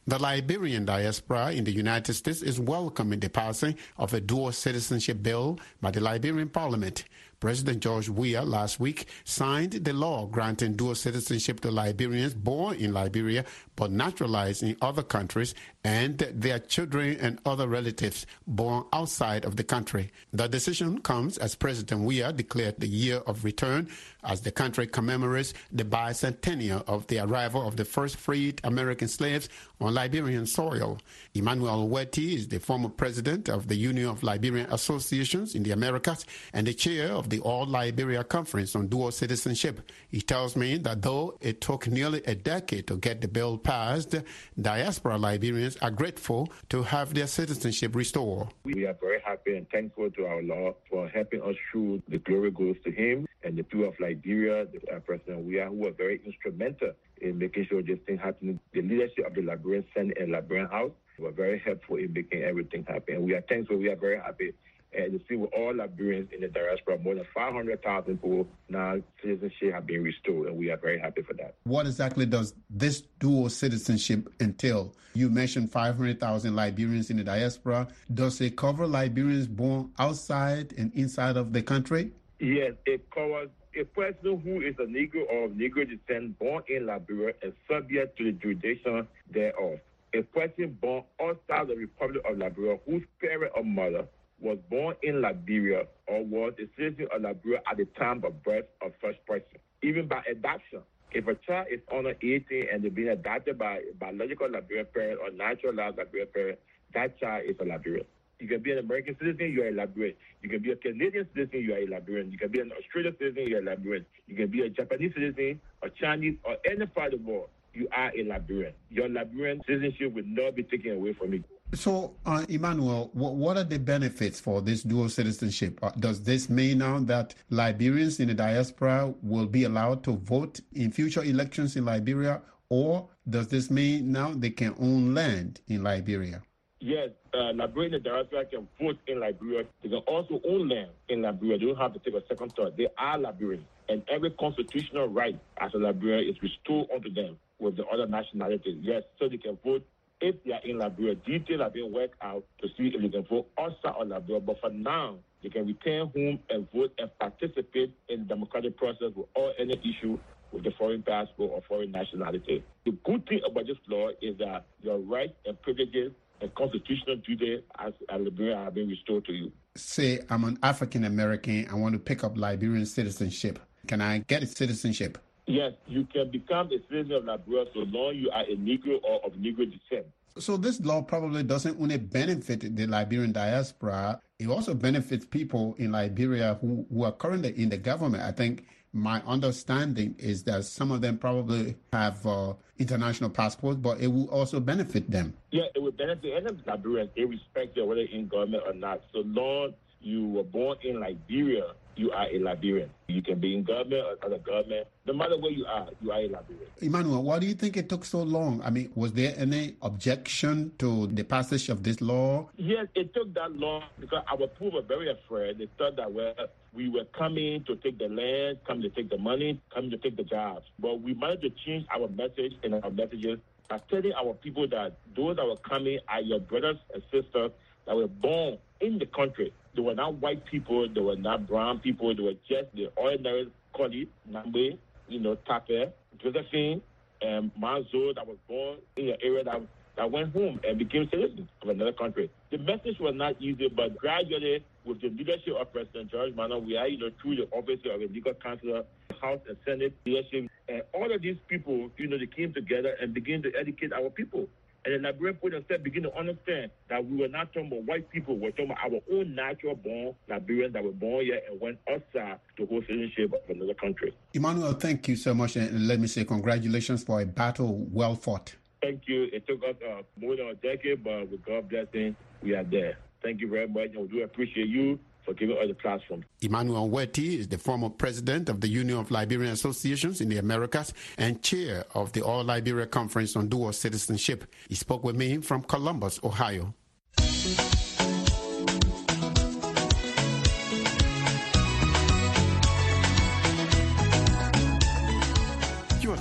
The 0.08 0.18
Liberian 0.18 0.86
diaspora 0.86 1.52
in 1.52 1.66
the 1.66 1.72
United 1.72 2.14
States 2.16 2.42
is 2.42 2.60
welcoming 2.60 3.20
the 3.20 3.30
passing 3.30 3.76
of 3.98 4.14
a 4.14 4.20
dual 4.20 4.52
citizenship 4.52 5.22
bill 5.22 5.60
by 5.82 5.92
the 5.92 6.00
Liberian 6.00 6.50
parliament. 6.50 7.04
President 7.40 7.82
George 7.82 8.10
Weah 8.10 8.42
last 8.42 8.80
week 8.80 9.06
signed 9.24 9.72
the 9.72 9.94
law 9.94 10.26
granting 10.26 10.74
dual 10.76 10.96
citizenship 10.96 11.62
to 11.62 11.72
Liberians 11.72 12.34
born 12.34 12.76
in 12.76 12.92
Liberia 12.92 13.46
but 13.78 13.92
naturalized 13.92 14.62
in 14.62 14.76
other 14.82 15.04
countries 15.04 15.56
and 15.84 16.18
their 16.18 16.60
children 16.60 17.16
and 17.22 17.40
other 17.46 17.68
relatives 17.68 18.26
born 18.46 18.84
outside 18.92 19.46
of 19.46 19.56
the 19.56 19.64
country. 19.64 20.12
The 20.34 20.50
decision 20.50 21.00
comes 21.00 21.38
as 21.38 21.56
President 21.56 22.02
Weah 22.02 22.34
declared 22.34 22.80
the 22.80 22.88
year 22.88 23.18
of 23.28 23.46
return 23.46 23.88
as 24.24 24.42
the 24.42 24.52
country 24.52 24.88
commemorates 24.88 25.54
the 25.72 25.84
bicentennial 25.84 26.84
of 26.88 27.08
the 27.08 27.20
arrival 27.20 27.68
of 27.68 27.76
the 27.76 27.86
first 27.86 28.18
freed 28.18 28.60
American 28.64 29.08
slaves 29.08 29.50
on 29.80 29.94
Liberian 29.94 30.46
soil. 30.46 30.98
Emmanuel 31.34 31.88
Wettee 31.88 32.34
is 32.34 32.48
the 32.48 32.60
former 32.60 32.90
president 32.90 33.50
of 33.50 33.68
the 33.68 33.76
Union 33.76 34.08
of 34.08 34.24
Liberian 34.24 34.72
Associations 34.72 35.56
in 35.56 35.64
the 35.64 35.72
Americas 35.72 36.26
and 36.54 36.68
the 36.68 36.74
chair 36.74 37.12
of 37.12 37.30
the 37.30 37.40
All 37.40 37.66
Liberia 37.66 38.24
Conference 38.24 38.76
on 38.76 38.88
Dual 38.88 39.12
Citizenship. 39.12 39.92
He 40.10 40.22
tells 40.22 40.56
me 40.56 40.78
that 40.80 41.02
though 41.02 41.38
it 41.42 41.62
took 41.62 41.88
nearly 41.88 42.22
a 42.26 42.36
decade 42.36 42.88
to 42.88 42.98
get 42.98 43.22
the 43.22 43.28
bill 43.28 43.58
passed, 43.58 44.16
diaspora 44.60 45.18
Liberians 45.18 45.78
are 45.82 45.92
grateful 45.92 46.52
to 46.70 46.84
have 46.84 47.14
their 47.14 47.28
citizenship 47.28 47.96
restored. 47.96 48.50
We 48.64 48.86
are 48.86 48.96
very 49.00 49.22
happy 49.22 49.56
and 49.56 49.70
thankful 49.70 50.10
to 50.12 50.26
our 50.26 50.42
Lord 50.42 50.76
for 50.90 51.08
helping 51.08 51.42
us 51.42 51.56
through. 51.72 52.02
The 52.08 52.18
glory 52.20 52.52
goes 52.52 52.76
to 52.84 52.92
Him 52.92 53.28
and 53.44 53.58
the 53.58 53.64
people 53.64 53.88
of 53.88 54.00
Liberia, 54.00 54.09
the 54.14 54.96
uh, 54.96 55.00
President 55.00 55.46
Weah 55.46 55.66
who 55.66 55.76
were 55.76 55.92
very 55.92 56.22
instrumental 56.26 56.92
in 57.22 57.38
making 57.38 57.68
sure 57.68 57.82
this 57.82 58.00
thing 58.06 58.18
happened. 58.18 58.60
The 58.74 58.82
leadership 58.82 59.26
of 59.28 59.36
the 59.36 59.42
Liberian 59.42 59.86
Senate 59.94 60.18
and 60.20 60.32
Liberian 60.32 60.68
House 60.68 60.92
were 61.18 61.32
very 61.32 61.60
helpful 61.60 61.98
in 61.98 62.14
making 62.14 62.44
everything 62.44 62.86
happen. 62.88 63.16
And 63.16 63.26
we 63.26 63.34
are 63.34 63.42
thankful. 63.42 63.78
We 63.78 63.90
are 63.90 63.96
very 63.96 64.18
happy 64.18 64.54
and 64.94 65.14
you 65.14 65.22
see 65.30 65.36
with 65.36 65.52
all 65.54 65.74
Liberians 65.74 66.30
in 66.32 66.42
the 66.42 66.48
diaspora, 66.48 66.98
more 67.00 67.16
than 67.16 67.26
500,000 67.34 68.18
people 68.18 68.48
now 68.70 68.98
citizenship 69.22 69.74
have 69.74 69.86
been 69.86 70.04
restored, 70.04 70.48
and 70.48 70.58
we 70.58 70.72
are 70.72 70.78
very 70.78 71.00
happy 71.00 71.22
for 71.22 71.34
that. 71.34 71.56
What 71.64 71.86
exactly 71.86 72.26
does 72.26 72.54
this 72.70 73.02
dual 73.20 73.50
citizenship 73.50 74.28
entail? 74.40 74.96
You 75.14 75.30
mentioned 75.30 75.72
500,000 75.72 76.56
Liberians 76.56 77.10
in 77.10 77.18
the 77.18 77.24
diaspora. 77.24 77.88
Does 78.14 78.42
it 78.42 78.56
cover 78.56 78.88
Liberians 78.88 79.48
born 79.48 79.92
outside 80.00 80.74
and 80.78 80.94
inside 80.94 81.38
of 81.38 81.54
the 81.54 81.62
country? 81.62 82.12
Yes, 82.40 82.74
it 82.86 83.10
covers 83.12 83.50
a 83.76 83.84
person 83.84 84.40
who 84.42 84.62
is 84.62 84.76
a 84.80 84.84
Negro 84.84 85.28
or 85.32 85.46
of 85.46 85.52
Negro 85.52 85.88
descent 85.88 86.38
born 86.40 86.64
in 86.68 86.86
Liberia 86.86 87.34
is 87.42 87.54
subject 87.70 88.18
to 88.18 88.26
the 88.26 88.32
jurisdiction 88.32 89.08
thereof. 89.32 89.80
A 90.14 90.22
person 90.24 90.78
born 90.82 91.04
outside 91.22 91.68
the 91.68 91.76
Republic 91.76 92.24
of 92.30 92.38
Liberia 92.38 92.80
whose 92.86 93.04
parent 93.22 93.52
or 93.56 93.64
mother 93.64 94.08
was 94.40 94.58
born 94.70 94.96
in 95.04 95.22
Liberia 95.22 95.84
or 96.08 96.24
was 96.24 96.54
a 96.60 96.68
citizen 96.78 97.08
of 97.14 97.22
Liberia 97.22 97.62
at 97.70 97.78
the 97.78 97.86
time 97.98 98.24
of 98.24 98.44
birth 98.44 98.66
of 98.82 98.92
such 99.02 99.24
person. 99.26 99.60
Even 99.84 100.08
by 100.08 100.22
adoption, 100.30 100.80
if 101.12 101.28
a 101.28 101.36
child 101.36 101.68
is 101.72 101.80
under 101.96 102.16
18 102.22 102.68
and 102.72 102.84
they're 102.84 102.92
being 102.92 103.10
adopted 103.10 103.58
by 103.58 103.78
a 103.78 103.94
biological 104.00 104.50
Liberian 104.50 104.88
parent 104.94 105.20
or 105.22 105.32
naturalized 105.32 105.98
Liberian 105.98 106.28
parent, 106.34 106.60
that 106.94 107.20
child 107.20 107.44
is 107.48 107.56
a 107.60 107.66
Liberian. 107.66 108.06
You 108.40 108.48
can 108.48 108.62
be 108.62 108.72
an 108.72 108.78
American 108.80 109.18
citizen, 109.20 109.52
you're 109.52 109.68
a 109.68 109.72
Liberian. 109.74 110.16
You 110.42 110.50
can 110.50 110.62
be 110.62 110.72
a 110.72 110.76
Canadian 110.78 111.28
citizen, 111.36 111.62
you're 111.62 111.78
a 111.78 111.88
Liberian. 111.88 112.32
You 112.32 112.38
can 112.38 112.50
be 112.50 112.62
an 112.62 112.72
Australian 112.72 113.16
citizen, 113.18 113.48
you're 113.48 113.60
a 113.60 113.64
Liberian. 113.64 114.06
You 114.28 114.36
can 114.38 114.48
be 114.48 114.62
a 114.62 114.70
Japanese 114.70 115.14
citizen, 115.14 115.60
or 115.82 115.90
Chinese, 115.90 116.38
or 116.44 116.56
any 116.66 116.86
part 116.86 117.14
of 117.14 117.26
the 117.26 117.30
world. 117.32 117.50
You 117.74 117.90
are 117.92 118.12
a 118.18 118.24
Liberian. 118.24 118.74
Your 118.90 119.10
Liberian 119.10 119.62
citizenship 119.68 120.14
will 120.14 120.24
not 120.26 120.56
be 120.56 120.64
taken 120.64 120.94
away 120.94 121.14
from 121.14 121.34
you. 121.34 121.44
So, 121.74 122.16
uh, 122.26 122.46
Emmanuel, 122.50 123.12
what, 123.14 123.36
what, 123.36 123.58
are 123.58 123.64
the 123.64 123.78
benefits 123.78 124.40
for 124.40 124.62
this 124.62 124.84
dual 124.84 125.10
citizenship? 125.10 125.78
Uh, 125.84 125.92
does 126.00 126.24
this 126.24 126.50
mean 126.50 126.80
now 126.80 127.00
that 127.02 127.36
Liberians 127.52 128.20
in 128.20 128.30
the 128.30 128.34
diaspora 128.34 129.14
will 129.22 129.46
be 129.46 129.66
allowed 129.66 130.04
to 130.06 130.14
vote 130.14 130.62
in 130.74 130.92
future 130.92 131.24
elections 131.24 131.76
in 131.76 131.86
Liberia, 131.86 132.42
or 132.70 133.08
does 133.30 133.50
this 133.50 133.70
mean 133.70 134.12
now 134.12 134.34
they 134.34 134.50
can 134.50 134.74
own 134.80 135.14
land 135.14 135.62
in 135.68 135.84
Liberia? 135.84 136.42
Yes, 136.82 137.10
uh, 137.34 137.52
Liberian 137.54 138.02
diaspora 138.02 138.46
can 138.46 138.68
vote 138.80 138.98
in 139.08 139.20
Liberia. 139.20 139.66
They 139.84 139.90
can 139.90 139.98
also 140.08 140.40
own 140.48 140.70
land 140.70 140.92
in 141.10 141.22
Liberia. 141.22 141.58
They 141.58 141.66
don't 141.66 141.78
have 141.78 141.94
to 141.94 142.00
take 142.00 142.14
a 142.14 142.26
second 142.28 142.54
thought. 142.56 142.78
They 142.78 142.88
are 142.98 143.18
Liberians, 143.18 143.66
and 143.90 144.02
every 144.10 144.32
constitutional 144.32 145.10
right 145.10 145.38
as 145.60 145.74
a 145.74 145.78
Liberian 145.78 146.30
is 146.30 146.42
restored 146.42 146.88
unto 146.96 147.14
them 147.14 147.38
with 147.60 147.76
the 147.76 147.86
other 147.86 148.08
nationalities. 148.08 148.78
Yes, 148.82 149.04
so 149.20 149.28
they 149.28 149.38
can 149.38 149.58
vote 149.64 149.86
if 150.22 150.36
they 150.44 150.54
are 150.54 150.62
in 150.64 150.78
Liberia, 150.78 151.16
details 151.16 151.62
are 151.62 151.70
being 151.70 151.92
worked 151.92 152.22
out 152.22 152.44
to 152.62 152.68
see 152.78 152.92
if 152.94 153.02
they 153.02 153.10
can 153.10 153.24
vote 153.24 153.48
outside 153.58 154.00
of 154.00 154.08
Liberia. 154.08 154.40
But 154.40 154.60
for 154.60 154.70
now, 154.70 155.18
they 155.44 155.50
can 155.50 155.68
return 155.68 156.12
home 156.16 156.40
and 156.50 156.70
vote 156.72 156.92
and 156.98 157.10
participate 157.20 157.94
in 158.10 158.20
the 158.22 158.26
democratic 158.26 158.78
process 158.78 159.12
without 159.16 159.54
any 159.60 159.74
issue 159.84 160.18
with 160.52 160.64
the 160.64 160.72
foreign 160.78 161.04
passport 161.04 161.52
or 161.54 161.62
foreign 161.68 161.92
nationality. 161.92 162.64
The 162.86 162.92
good 163.06 163.28
thing 163.28 163.42
about 163.46 163.68
this 163.68 163.78
law 163.88 164.10
is 164.22 164.38
that 164.40 164.66
your 164.82 164.98
rights 164.98 165.34
and 165.46 165.62
privileges 165.62 166.12
and 166.42 166.54
constitutional 166.56 167.18
duties 167.18 167.62
as 167.78 167.94
a 168.10 168.18
Liberian 168.18 168.58
have 168.64 168.74
been 168.74 168.90
restored 168.90 169.26
to 169.26 169.34
you. 169.34 169.52
Say 169.76 170.20
I'm 170.30 170.44
an 170.44 170.58
African 170.64 171.06
American, 171.06 171.68
I 171.70 171.76
want 171.76 171.94
to 171.94 172.00
pick 172.00 172.24
up 172.24 172.38
Liberian 172.38 172.86
citizenship. 172.86 173.60
Can 173.88 174.02
I 174.02 174.20
get 174.20 174.48
citizenship? 174.50 175.18
Yes, 175.48 175.74
you 175.88 176.06
can 176.14 176.30
become 176.30 176.68
a 176.68 176.80
citizen 176.90 177.14
of 177.14 177.26
Liberia 177.26 177.66
so 177.74 177.80
long 177.80 178.16
you 178.16 178.30
are 178.32 178.44
a 178.44 178.56
Negro 178.56 179.02
or 179.04 179.26
of 179.26 179.34
Negro 179.34 179.66
descent. 179.66 180.06
So 180.38 180.58
this 180.58 180.80
law 180.80 181.02
probably 181.02 181.44
doesn't 181.44 181.82
only 181.82 181.98
benefit 181.98 182.76
the 182.76 182.86
Liberian 182.86 183.32
diaspora, 183.32 184.22
it 184.38 184.48
also 184.48 184.74
benefits 184.74 185.26
people 185.26 185.76
in 185.78 185.92
Liberia 185.92 186.58
who, 186.62 186.86
who 186.92 187.04
are 187.04 187.12
currently 187.12 187.52
in 187.62 187.70
the 187.70 187.78
government. 187.78 188.24
I 188.24 188.32
think 188.32 188.66
my 188.94 189.22
understanding 189.26 190.16
is 190.18 190.44
that 190.44 190.66
some 190.66 190.92
of 190.92 191.02
them 191.02 191.18
probably 191.18 191.76
have 191.94 192.26
uh, 192.26 192.54
international 192.80 193.30
passports, 193.30 193.78
but 193.78 194.00
it 194.00 194.08
will 194.08 194.30
also 194.30 194.60
benefit 194.60 195.10
them. 195.10 195.34
Yeah, 195.52 195.64
it 195.76 195.82
will 195.82 195.92
benefit 195.92 196.34
any 196.36 196.58
Liberians, 196.66 197.12
irrespective 197.16 197.84
of 197.84 197.90
whether 197.90 198.02
in 198.02 198.28
government 198.28 198.64
or 198.66 198.74
not. 198.74 199.02
So 199.14 199.20
long 199.26 199.74
you 200.02 200.28
were 200.28 200.44
born 200.44 200.78
in 200.84 201.00
Liberia, 201.00 201.74
you 202.00 202.12
are 202.12 202.28
a 202.32 202.40
Liberian. 202.40 202.90
You 203.08 203.22
can 203.22 203.40
be 203.40 203.54
in 203.54 203.64
government 203.64 204.06
or 204.06 204.26
other 204.26 204.38
government. 204.40 204.88
No 205.06 205.14
matter 205.14 205.38
where 205.38 205.52
you 205.52 205.66
are, 205.66 205.90
you 206.02 206.12
are 206.12 206.20
a 206.20 206.28
Liberian. 206.30 206.68
Emmanuel, 206.82 207.24
why 207.24 207.40
do 207.40 207.46
you 207.46 207.54
think 207.54 207.76
it 207.76 207.90
took 207.90 208.06
so 208.06 208.24
long? 208.24 208.62
I 208.64 208.70
mean, 208.70 208.90
was 208.96 209.12
there 209.12 209.34
any 209.38 209.76
objection 209.82 210.72
to 210.78 211.08
the 211.08 211.24
passage 211.24 211.68
of 211.68 211.84
this 211.84 212.00
law? 212.00 212.48
Yes, 212.56 212.88
it 212.96 213.14
took 213.14 213.34
that 213.34 213.52
long 213.52 213.84
because 214.00 214.24
our 214.32 214.48
people 214.48 214.72
were 214.72 214.82
very 214.82 215.12
afraid. 215.12 215.58
They 215.58 215.68
thought 215.78 215.98
that, 215.98 216.12
well, 216.12 216.34
we 216.74 216.88
were 216.88 217.06
coming 217.18 217.66
to 217.66 217.76
take 217.76 218.00
the 218.00 218.08
land, 218.08 218.60
coming 218.66 218.84
to 218.84 218.90
take 218.90 219.10
the 219.10 219.18
money, 219.18 219.62
coming 219.74 219.92
to 219.92 219.98
take 219.98 220.16
the 220.16 220.24
jobs. 220.24 220.66
But 220.80 221.02
we 221.02 221.14
managed 221.14 221.42
to 221.42 221.50
change 221.66 221.86
our 221.94 222.08
message 222.08 222.54
and 222.64 222.76
our 222.76 222.92
messages 222.92 223.40
by 223.68 223.82
telling 223.90 224.14
our 224.14 224.34
people 224.36 224.68
that 224.70 224.98
those 225.18 225.36
that 225.36 225.46
were 225.46 225.58
coming 225.58 226.00
are 226.08 226.22
your 226.22 226.40
brothers 226.40 226.78
and 226.94 227.04
sisters 227.12 227.52
that 227.86 227.96
were 227.96 228.08
born 228.08 228.58
in 228.80 229.00
the 229.00 229.06
country. 229.06 229.52
They 229.80 229.86
were 229.86 229.96
not 229.96 230.16
white 230.16 230.44
people, 230.46 230.90
they 230.94 231.00
were 231.00 231.16
not 231.16 231.48
brown 231.48 231.80
people, 231.80 232.14
they 232.14 232.22
were 232.22 232.34
just 232.50 232.76
the 232.76 232.92
ordinary 232.98 233.50
Koli, 233.74 234.10
Nambe, 234.30 234.78
you 235.08 235.20
know, 235.22 235.38
Tape, 235.48 235.94
Josephine, 236.22 236.82
um, 237.22 237.30
and 237.30 237.52
Manzo 237.58 238.14
that 238.14 238.28
was 238.28 238.36
born 238.46 238.80
in 238.98 239.08
an 239.08 239.16
area 239.24 239.42
that 239.46 239.62
that 239.96 240.12
went 240.12 240.34
home 240.34 240.60
and 240.68 240.78
became 240.78 241.08
citizens 241.10 241.48
of 241.62 241.70
another 241.70 241.94
country. 241.94 242.30
The 242.52 242.58
message 242.58 243.00
was 243.00 243.14
not 243.16 243.42
easy, 243.42 243.70
but 243.70 243.98
gradually, 243.98 244.66
with 244.84 245.00
the 245.00 245.08
leadership 245.12 245.56
of 245.58 245.72
President 245.72 246.12
George 246.12 246.34
Manneh, 246.36 246.60
Weah, 246.60 246.88
you 246.90 246.98
know, 246.98 247.10
through 247.22 247.38
the 247.38 247.48
office 247.54 247.80
of 247.86 248.02
the 248.02 248.08
legal 248.12 248.34
counselor, 248.34 248.84
House 249.22 249.40
and 249.48 249.56
Senate 249.66 249.94
leadership, 250.06 250.52
and 250.68 250.82
all 250.94 251.10
of 251.10 251.22
these 251.22 251.38
people, 251.48 251.90
you 251.96 252.08
know, 252.08 252.18
they 252.18 252.28
came 252.28 252.54
together 252.54 252.98
and 253.02 253.14
began 253.14 253.42
to 253.44 253.52
educate 253.58 253.94
our 253.94 254.10
people. 254.10 254.50
And 254.86 254.96
the 254.96 255.08
Liberian 255.08 255.36
people 255.36 255.50
themselves 255.52 255.84
begin 255.84 256.04
to 256.04 256.18
understand 256.18 256.72
that 256.90 257.06
we 257.06 257.18
were 257.18 257.28
not 257.28 257.54
talking 257.54 257.68
about 257.68 257.84
white 257.84 258.10
people, 258.10 258.36
we 258.36 258.42
were 258.42 258.52
talking 258.52 258.72
about 258.72 258.92
our 258.92 259.00
own 259.12 259.36
natural 259.36 259.76
born 259.76 260.16
Liberians 260.30 260.74
that 260.74 260.84
were 260.84 260.92
born 260.92 261.26
here 261.26 261.42
and 261.50 261.60
went 261.60 261.78
outside 261.92 262.40
to 262.58 262.66
hold 262.66 262.86
citizenship 262.88 263.34
of 263.34 263.56
another 263.56 263.74
country. 263.74 264.14
Emmanuel, 264.34 264.74
thank 264.74 265.08
you 265.08 265.16
so 265.16 265.34
much. 265.34 265.56
And 265.56 265.88
let 265.88 266.00
me 266.00 266.08
say 266.08 266.24
congratulations 266.24 267.04
for 267.04 267.22
a 267.22 267.26
battle 267.26 267.86
well 267.92 268.16
fought. 268.16 268.56
Thank 268.82 269.04
you. 269.08 269.28
It 269.34 269.46
took 269.46 269.62
us 269.64 269.76
uh, 269.86 270.04
more 270.18 270.38
than 270.38 270.48
a 270.48 270.56
decade, 270.56 271.04
but 271.04 271.30
with 271.30 271.46
God's 271.46 271.68
blessing, 271.68 272.16
we 272.42 272.56
are 272.56 272.64
there. 272.64 272.98
Thank 273.22 273.42
you 273.42 273.50
very 273.50 273.68
much, 273.68 273.90
and 273.94 274.04
we 274.04 274.08
do 274.08 274.24
appreciate 274.24 274.70
you 274.70 274.98
for 275.30 275.36
giving 275.36 275.58
us 275.58 275.68
the 275.68 275.76
platform. 275.76 276.26
Emmanuel 276.42 276.90
Wettee 276.90 277.38
is 277.38 277.48
the 277.48 277.58
former 277.60 277.90
president 277.90 278.50
of 278.50 278.62
the 278.62 278.68
Union 278.68 278.98
of 278.98 279.12
Liberian 279.12 279.54
Associations 279.54 280.22
in 280.22 280.30
the 280.30 280.38
Americas 280.38 280.92
and 281.20 281.42
chair 281.44 281.86
of 281.94 282.12
the 282.14 282.22
All 282.24 282.44
Liberia 282.44 282.88
Conference 282.88 283.36
on 283.36 283.48
Dual 283.48 283.72
Citizenship. 283.72 284.52
He 284.68 284.76
spoke 284.76 285.04
with 285.04 285.16
me 285.16 285.38
from 285.38 285.62
Columbus, 285.62 286.20
Ohio. 286.24 286.74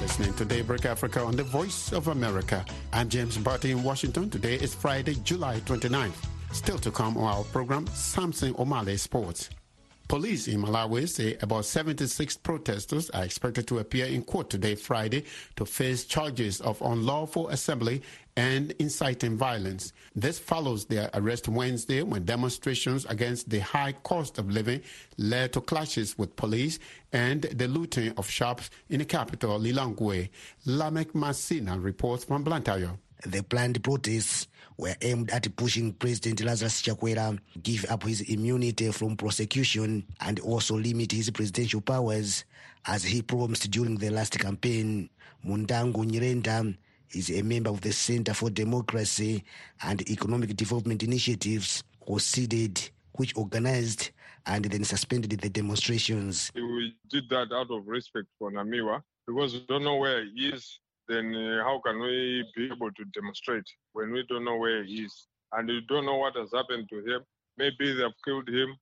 Listening 0.00 0.34
to 0.34 0.44
Daybreak 0.44 0.84
Africa 0.84 1.20
on 1.20 1.36
the 1.36 1.44
Voice 1.44 1.92
of 1.92 2.08
America. 2.08 2.64
I'm 2.92 3.08
James 3.08 3.36
Butty 3.38 3.70
in 3.70 3.84
Washington. 3.84 4.28
Today 4.28 4.54
is 4.54 4.74
Friday, 4.74 5.14
July 5.22 5.60
29th. 5.60 6.27
Still 6.52 6.78
to 6.78 6.90
come 6.90 7.16
on 7.16 7.24
our 7.24 7.44
program, 7.44 7.86
Samson 7.88 8.54
Omale 8.54 8.98
Sports. 8.98 9.50
Police 10.08 10.48
in 10.48 10.62
Malawi 10.62 11.06
say 11.06 11.36
about 11.42 11.66
76 11.66 12.38
protesters 12.38 13.10
are 13.10 13.24
expected 13.24 13.66
to 13.68 13.78
appear 13.78 14.06
in 14.06 14.22
court 14.22 14.48
today, 14.48 14.74
Friday, 14.74 15.24
to 15.56 15.66
face 15.66 16.04
charges 16.06 16.62
of 16.62 16.80
unlawful 16.80 17.50
assembly 17.50 18.00
and 18.34 18.70
inciting 18.78 19.36
violence. 19.36 19.92
This 20.16 20.38
follows 20.38 20.86
their 20.86 21.10
arrest 21.12 21.46
Wednesday 21.46 22.02
when 22.02 22.24
demonstrations 22.24 23.04
against 23.04 23.50
the 23.50 23.58
high 23.58 23.92
cost 24.02 24.38
of 24.38 24.48
living 24.50 24.80
led 25.18 25.52
to 25.52 25.60
clashes 25.60 26.16
with 26.16 26.36
police 26.36 26.78
and 27.12 27.42
the 27.42 27.68
looting 27.68 28.14
of 28.16 28.30
shops 28.30 28.70
in 28.88 29.00
the 29.00 29.04
capital, 29.04 29.60
Lilongwe. 29.60 30.30
Lamek 30.66 31.12
Masina 31.12 31.82
reports 31.82 32.24
from 32.24 32.44
Blantyre. 32.44 32.96
The 33.26 33.42
planned 33.42 33.82
protests 33.84 34.46
were 34.78 34.94
aimed 35.02 35.30
at 35.30 35.54
pushing 35.56 35.92
President 35.92 36.40
Lazarus 36.44 36.80
Chakwera 36.82 37.38
give 37.62 37.84
up 37.90 38.04
his 38.04 38.20
immunity 38.22 38.90
from 38.92 39.16
prosecution 39.16 40.06
and 40.20 40.38
also 40.40 40.76
limit 40.76 41.12
his 41.12 41.28
presidential 41.30 41.80
powers 41.80 42.44
as 42.86 43.02
he 43.02 43.20
promised 43.20 43.70
during 43.72 43.96
the 43.96 44.08
last 44.08 44.38
campaign. 44.38 45.10
Mundangu 45.44 46.04
Nyirenda 46.04 46.76
is 47.10 47.30
a 47.30 47.42
member 47.42 47.70
of 47.70 47.80
the 47.80 47.92
Center 47.92 48.32
for 48.34 48.50
Democracy 48.50 49.44
and 49.82 50.08
Economic 50.08 50.54
Development 50.56 51.02
Initiatives, 51.02 51.82
COCEDED, 52.06 52.90
which 53.14 53.36
organized 53.36 54.10
and 54.46 54.64
then 54.64 54.84
suspended 54.84 55.30
the 55.40 55.48
demonstrations. 55.50 56.52
We 56.54 56.94
did 57.10 57.28
that 57.30 57.52
out 57.52 57.70
of 57.70 57.86
respect 57.86 58.28
for 58.38 58.52
Namiwa 58.52 59.02
because 59.26 59.54
we 59.54 59.64
don't 59.68 59.84
know 59.84 59.96
where 59.96 60.24
he 60.24 60.48
is. 60.48 60.78
Then 61.08 61.34
uh, 61.34 61.64
how 61.64 61.80
can 61.84 62.00
we 62.00 62.44
be 62.54 62.66
able 62.66 62.92
to 62.92 63.04
demonstrate 63.14 63.64
when 63.92 64.12
we 64.12 64.24
don't 64.28 64.44
know 64.44 64.56
where 64.56 64.84
he 64.84 65.04
is 65.04 65.26
and 65.52 65.68
we 65.68 65.80
don't 65.88 66.04
know 66.04 66.16
what 66.16 66.36
has 66.36 66.50
happened 66.54 66.88
to 66.90 66.98
him? 66.98 67.22
Maybe 67.56 67.94
they've 67.94 68.18
killed 68.24 68.48
him, 68.48 68.76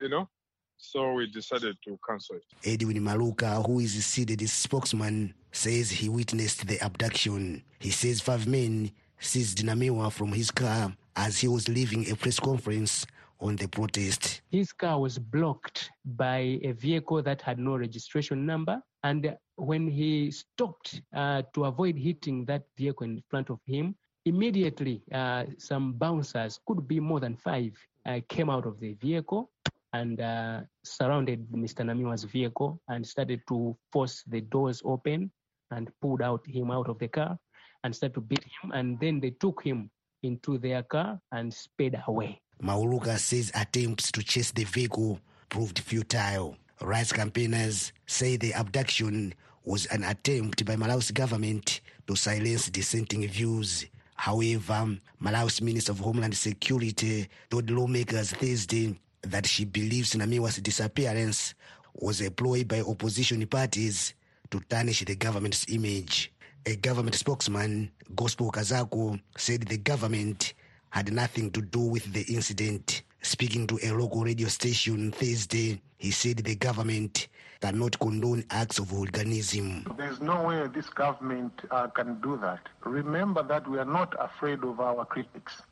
you 0.00 0.08
know. 0.10 0.28
So 0.76 1.14
we 1.14 1.30
decided 1.30 1.76
to 1.84 1.98
cancel 2.06 2.36
it. 2.36 2.44
Edwin 2.64 2.98
Maluka, 2.98 3.64
who 3.64 3.78
is 3.78 3.94
COCEDED 3.94 4.48
spokesman, 4.48 5.32
says 5.52 5.90
he 5.90 6.08
witnessed 6.08 6.66
the 6.66 6.78
abduction. 6.84 7.62
He 7.78 7.90
says 7.90 8.20
five 8.20 8.46
men 8.46 8.90
seized 9.18 9.64
Namiwa 9.64 10.10
from 10.12 10.32
his 10.32 10.50
car 10.50 10.92
as 11.16 11.38
he 11.38 11.48
was 11.48 11.68
leaving 11.68 12.10
a 12.10 12.16
press 12.16 12.40
conference 12.40 13.06
on 13.40 13.56
the 13.56 13.68
protest. 13.68 14.42
His 14.50 14.72
car 14.72 15.00
was 15.00 15.18
blocked 15.18 15.90
by 16.04 16.58
a 16.62 16.72
vehicle 16.72 17.22
that 17.22 17.40
had 17.42 17.58
no 17.58 17.76
registration 17.76 18.44
number. 18.44 18.82
And 19.04 19.36
when 19.56 19.88
he 19.88 20.30
stopped 20.30 21.02
uh, 21.14 21.42
to 21.54 21.64
avoid 21.64 21.96
hitting 21.96 22.44
that 22.46 22.62
vehicle 22.76 23.04
in 23.06 23.22
front 23.28 23.50
of 23.50 23.58
him, 23.66 23.96
immediately 24.24 25.02
uh, 25.12 25.44
some 25.58 25.94
bouncers, 25.94 26.58
could 26.66 26.86
be 26.86 27.00
more 27.00 27.20
than 27.20 27.36
five, 27.36 27.72
uh, 28.06 28.20
came 28.28 28.48
out 28.48 28.66
of 28.66 28.78
the 28.80 28.94
vehicle 28.94 29.50
and 29.92 30.20
uh, 30.20 30.60
surrounded 30.84 31.46
Mr. 31.52 31.84
Namiwa's 31.84 32.24
vehicle 32.24 32.80
and 32.88 33.06
started 33.06 33.40
to 33.48 33.76
force 33.92 34.22
the 34.26 34.40
doors 34.40 34.80
open 34.84 35.30
and 35.70 35.90
pulled 36.00 36.22
out 36.22 36.46
him 36.46 36.70
out 36.70 36.88
of 36.88 36.98
the 36.98 37.08
car 37.08 37.36
and 37.84 37.94
started 37.94 38.14
to 38.14 38.20
beat 38.20 38.44
him. 38.44 38.72
And 38.72 38.98
then 39.00 39.20
they 39.20 39.30
took 39.30 39.62
him 39.62 39.90
into 40.22 40.58
their 40.58 40.82
car 40.82 41.20
and 41.32 41.52
sped 41.52 42.00
away. 42.06 42.40
Maluka 42.62 43.18
says 43.18 43.50
attempts 43.54 44.12
to 44.12 44.22
chase 44.22 44.52
the 44.52 44.64
vehicle 44.64 45.20
proved 45.48 45.80
futile. 45.80 46.56
Rights 46.84 47.12
campaigners 47.12 47.92
say 48.06 48.36
the 48.36 48.52
abduction 48.54 49.34
was 49.64 49.86
an 49.86 50.02
attempt 50.02 50.64
by 50.64 50.74
Malawi's 50.74 51.12
government 51.12 51.80
to 52.08 52.16
silence 52.16 52.70
dissenting 52.70 53.26
views. 53.28 53.86
However, 54.16 54.96
Malawi's 55.22 55.62
Minister 55.62 55.92
of 55.92 56.00
Homeland 56.00 56.36
Security 56.36 57.28
told 57.50 57.70
lawmakers 57.70 58.32
Thursday 58.32 58.98
that 59.22 59.46
she 59.46 59.64
believes 59.64 60.14
Namiwa's 60.14 60.56
disappearance 60.56 61.54
was 61.94 62.20
a 62.20 62.30
ploy 62.32 62.64
by 62.64 62.80
opposition 62.80 63.46
parties 63.46 64.14
to 64.50 64.58
tarnish 64.68 65.04
the 65.04 65.14
government's 65.14 65.64
image. 65.68 66.32
A 66.66 66.74
government 66.76 67.14
spokesman, 67.14 67.92
Gospel 68.16 68.50
Kazako, 68.50 69.20
said 69.36 69.62
the 69.62 69.78
government 69.78 70.54
had 70.90 71.12
nothing 71.12 71.52
to 71.52 71.62
do 71.62 71.80
with 71.80 72.12
the 72.12 72.22
incident. 72.22 73.02
Speaking 73.22 73.68
to 73.68 73.78
a 73.84 73.92
local 73.92 74.24
radio 74.24 74.48
station 74.48 75.12
Thursday, 75.12 75.80
he 75.98 76.10
said 76.10 76.38
the 76.38 76.56
government 76.56 77.28
cannot 77.60 77.96
condone 78.00 78.44
acts 78.50 78.80
of 78.80 78.90
hooliganism. 78.90 79.86
There's 79.96 80.20
no 80.20 80.42
way 80.42 80.66
this 80.66 80.88
government 80.88 81.52
uh, 81.70 81.86
can 81.86 82.20
do 82.20 82.36
that. 82.38 82.68
Remember 82.84 83.44
that 83.44 83.68
we 83.70 83.78
are 83.78 83.84
not 83.84 84.14
afraid 84.18 84.64
of 84.64 84.80
our 84.80 85.04
critics. 85.04 85.62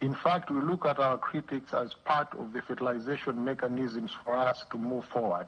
In 0.00 0.14
fact, 0.14 0.50
we 0.50 0.60
look 0.60 0.84
at 0.84 0.98
our 0.98 1.16
critics 1.16 1.72
as 1.72 1.94
part 2.04 2.28
of 2.38 2.52
the 2.52 2.60
fertilization 2.62 3.42
mechanisms 3.44 4.10
for 4.24 4.36
us 4.36 4.64
to 4.70 4.78
move 4.78 5.04
forward. 5.06 5.46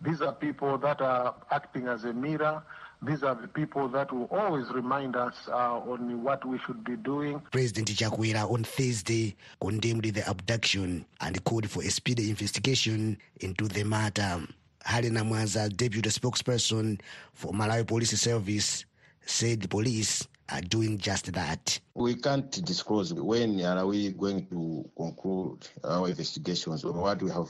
These 0.00 0.22
are 0.22 0.32
people 0.32 0.78
that 0.78 1.00
are 1.00 1.34
acting 1.50 1.86
as 1.88 2.04
a 2.04 2.12
mirror. 2.12 2.62
These 3.02 3.22
are 3.22 3.34
the 3.34 3.48
people 3.48 3.88
that 3.88 4.12
will 4.12 4.28
always 4.30 4.70
remind 4.72 5.14
us 5.14 5.34
uh, 5.48 5.78
on 5.78 6.22
what 6.22 6.44
we 6.44 6.58
should 6.58 6.82
be 6.84 6.96
doing. 6.96 7.40
President 7.50 7.88
Chakwera 7.88 8.50
on 8.50 8.64
Thursday 8.64 9.36
condemned 9.60 10.04
the 10.04 10.28
abduction 10.28 11.04
and 11.20 11.44
called 11.44 11.68
for 11.68 11.82
a 11.82 11.90
speedy 11.90 12.30
investigation 12.30 13.18
into 13.40 13.68
the 13.68 13.84
matter. 13.84 14.40
Helena 14.84 15.20
Mwanza, 15.22 15.76
deputy 15.76 16.08
spokesperson 16.08 17.00
for 17.32 17.52
Malawi 17.52 17.86
Police 17.86 18.18
Service, 18.20 18.84
said 19.26 19.60
the 19.60 19.68
police 19.68 20.26
are 20.52 20.60
doing 20.60 20.98
just 20.98 21.32
that. 21.32 21.80
We 21.94 22.14
can't 22.14 22.50
disclose 22.64 23.12
when 23.12 23.60
are 23.64 23.86
we 23.86 24.12
going 24.12 24.46
to 24.48 24.88
conclude 24.96 25.66
our 25.84 26.08
investigations 26.08 26.84
or 26.84 26.92
what 26.92 27.22
we 27.22 27.30
have 27.30 27.48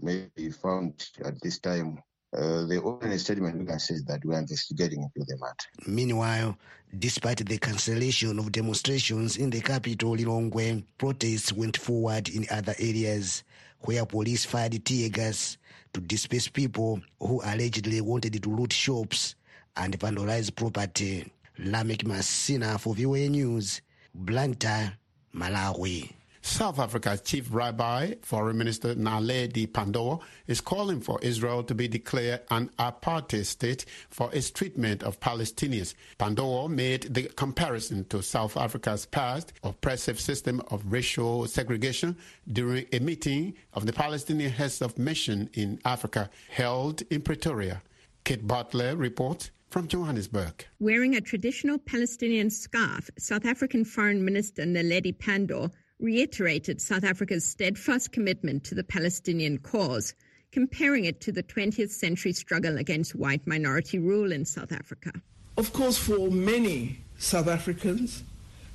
maybe 0.00 0.50
found 0.50 1.08
at 1.24 1.40
this 1.42 1.58
time. 1.58 2.02
Uh, 2.34 2.64
the 2.64 2.80
only 2.82 3.18
statement 3.18 3.58
we 3.58 3.66
can 3.66 3.78
say 3.78 3.94
is 3.94 4.04
that 4.04 4.24
we 4.24 4.34
are 4.34 4.38
investigating 4.38 5.02
into 5.02 5.26
the 5.26 5.36
matter. 5.38 5.86
Meanwhile, 5.86 6.56
despite 6.98 7.44
the 7.44 7.58
cancellation 7.58 8.38
of 8.38 8.50
demonstrations 8.50 9.36
in 9.36 9.50
the 9.50 9.60
capital, 9.60 10.16
Lilongwe, 10.16 10.82
protests 10.96 11.52
went 11.52 11.76
forward 11.76 12.30
in 12.30 12.46
other 12.50 12.74
areas 12.78 13.44
where 13.80 14.06
police 14.06 14.46
fired 14.46 14.82
tear 14.82 15.10
gas 15.10 15.58
to 15.92 16.00
disperse 16.00 16.48
people 16.48 17.02
who 17.20 17.42
allegedly 17.44 18.00
wanted 18.00 18.42
to 18.42 18.48
loot 18.48 18.72
shops 18.72 19.34
and 19.76 19.98
vandalize 19.98 20.54
property. 20.54 21.30
Lamek 21.58 22.04
Masina 22.04 22.80
for 22.80 22.94
VOA 22.94 23.28
News, 23.28 23.82
Blantyre, 24.14 24.94
Malawi. 25.34 26.10
South 26.44 26.80
Africa's 26.80 27.20
chief 27.20 27.46
rabbi, 27.52 28.14
Foreign 28.22 28.58
Minister 28.58 28.96
Naledi 28.96 29.68
Pandor, 29.68 30.20
is 30.48 30.60
calling 30.60 31.00
for 31.00 31.20
Israel 31.22 31.62
to 31.62 31.74
be 31.74 31.86
declared 31.86 32.40
an 32.50 32.68
apartheid 32.80 33.46
state 33.46 33.84
for 34.10 34.28
its 34.34 34.50
treatment 34.50 35.04
of 35.04 35.20
Palestinians. 35.20 35.94
Pandor 36.18 36.68
made 36.68 37.14
the 37.14 37.28
comparison 37.36 38.04
to 38.06 38.22
South 38.24 38.56
Africa's 38.56 39.06
past 39.06 39.52
oppressive 39.62 40.18
system 40.18 40.60
of 40.72 40.82
racial 40.90 41.46
segregation 41.46 42.16
during 42.52 42.86
a 42.92 42.98
meeting 42.98 43.54
of 43.72 43.86
the 43.86 43.92
Palestinian 43.92 44.50
heads 44.50 44.82
of 44.82 44.98
mission 44.98 45.48
in 45.54 45.78
Africa 45.84 46.28
held 46.50 47.02
in 47.10 47.22
Pretoria. 47.22 47.82
Kate 48.24 48.46
Bartlett 48.46 48.96
reports 48.98 49.52
from 49.72 49.88
Johannesburg. 49.88 50.66
Wearing 50.80 51.16
a 51.16 51.20
traditional 51.22 51.78
Palestinian 51.78 52.50
scarf, 52.50 53.08
South 53.18 53.46
African 53.46 53.86
Foreign 53.86 54.22
Minister 54.22 54.64
Naledi 54.64 55.16
Pandor 55.16 55.72
reiterated 55.98 56.80
South 56.82 57.04
Africa's 57.04 57.46
steadfast 57.46 58.12
commitment 58.12 58.64
to 58.64 58.74
the 58.74 58.84
Palestinian 58.84 59.56
cause, 59.56 60.14
comparing 60.52 61.06
it 61.06 61.22
to 61.22 61.32
the 61.32 61.42
20th 61.42 61.90
century 61.90 62.34
struggle 62.34 62.76
against 62.76 63.14
white 63.14 63.46
minority 63.46 63.98
rule 63.98 64.30
in 64.30 64.44
South 64.44 64.72
Africa. 64.72 65.10
Of 65.56 65.72
course, 65.72 65.96
for 65.96 66.30
many 66.30 66.98
South 67.16 67.48
Africans, 67.48 68.22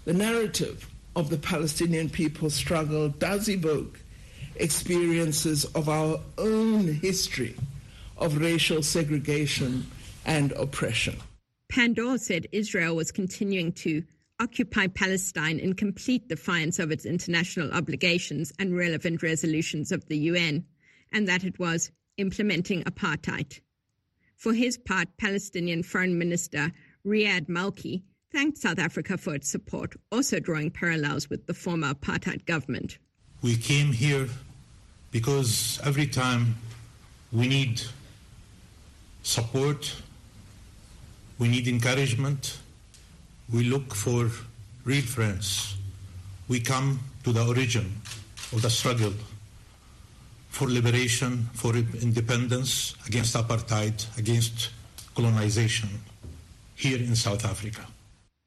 the 0.06 0.14
narrative 0.14 0.90
of 1.16 1.30
the 1.30 1.38
Palestinian 1.38 2.10
people's 2.10 2.56
struggle 2.56 3.10
does 3.10 3.50
evoke 3.50 4.00
experiences 4.56 5.66
of 5.66 5.90
our 5.90 6.20
own 6.40 6.88
history 6.88 7.56
of 8.18 8.38
racial 8.38 8.82
segregation 8.82 9.86
and 10.28 10.52
oppression. 10.52 11.18
Pandor 11.72 12.20
said 12.20 12.48
Israel 12.52 12.96
was 12.96 13.12
continuing 13.12 13.72
to 13.74 14.04
occupy 14.40 14.88
Palestine 14.88 15.58
in 15.58 15.74
complete 15.74 16.28
defiance 16.28 16.78
of 16.78 16.92
its 16.92 17.06
international 17.06 17.72
obligations 17.72 18.54
and 18.60 18.78
relevant 18.78 19.24
resolutions 19.24 19.92
of 19.92 20.06
the 20.08 20.18
UN, 20.18 20.64
and 21.12 21.28
that 21.28 21.44
it 21.44 21.58
was 21.58 21.92
implementing 22.18 22.84
apartheid. 22.84 23.60
For 24.36 24.54
his 24.54 24.78
part, 24.78 25.08
Palestinian 25.18 25.82
Foreign 25.82 26.18
Minister 26.20 26.72
Riyad 27.06 27.48
Malki 27.48 28.04
thanked 28.32 28.58
South 28.60 28.78
Africa 28.78 29.18
for 29.18 29.34
its 29.34 29.50
support, 29.50 29.96
also 30.12 30.40
drawing 30.40 30.70
parallels 30.70 31.30
with 31.30 31.48
the 31.48 31.54
former 31.54 31.94
apartheid 31.94 32.46
government. 32.46 33.00
We 33.42 33.56
came 33.56 33.92
here 33.94 34.28
because 35.12 35.80
every 35.84 36.08
time 36.08 36.56
we 37.32 37.48
need 37.48 37.82
support, 39.24 39.96
we 41.40 41.48
need 41.48 41.68
encouragement, 41.68 42.58
we 43.52 43.64
look 43.64 43.94
for 43.94 44.30
real 44.84 45.04
friends. 45.04 45.76
We 46.48 46.60
come 46.60 47.00
to 47.24 47.32
the 47.32 47.46
origin 47.46 47.94
of 48.54 48.62
the 48.62 48.70
struggle 48.70 49.14
for 50.50 50.68
liberation, 50.68 51.48
for 51.54 51.76
independence, 51.76 52.96
against 53.06 53.36
apartheid, 53.36 54.18
against 54.18 54.72
colonization 55.14 55.90
here 56.76 56.98
in 56.98 57.16
South 57.16 57.46
Africa. 57.46 57.86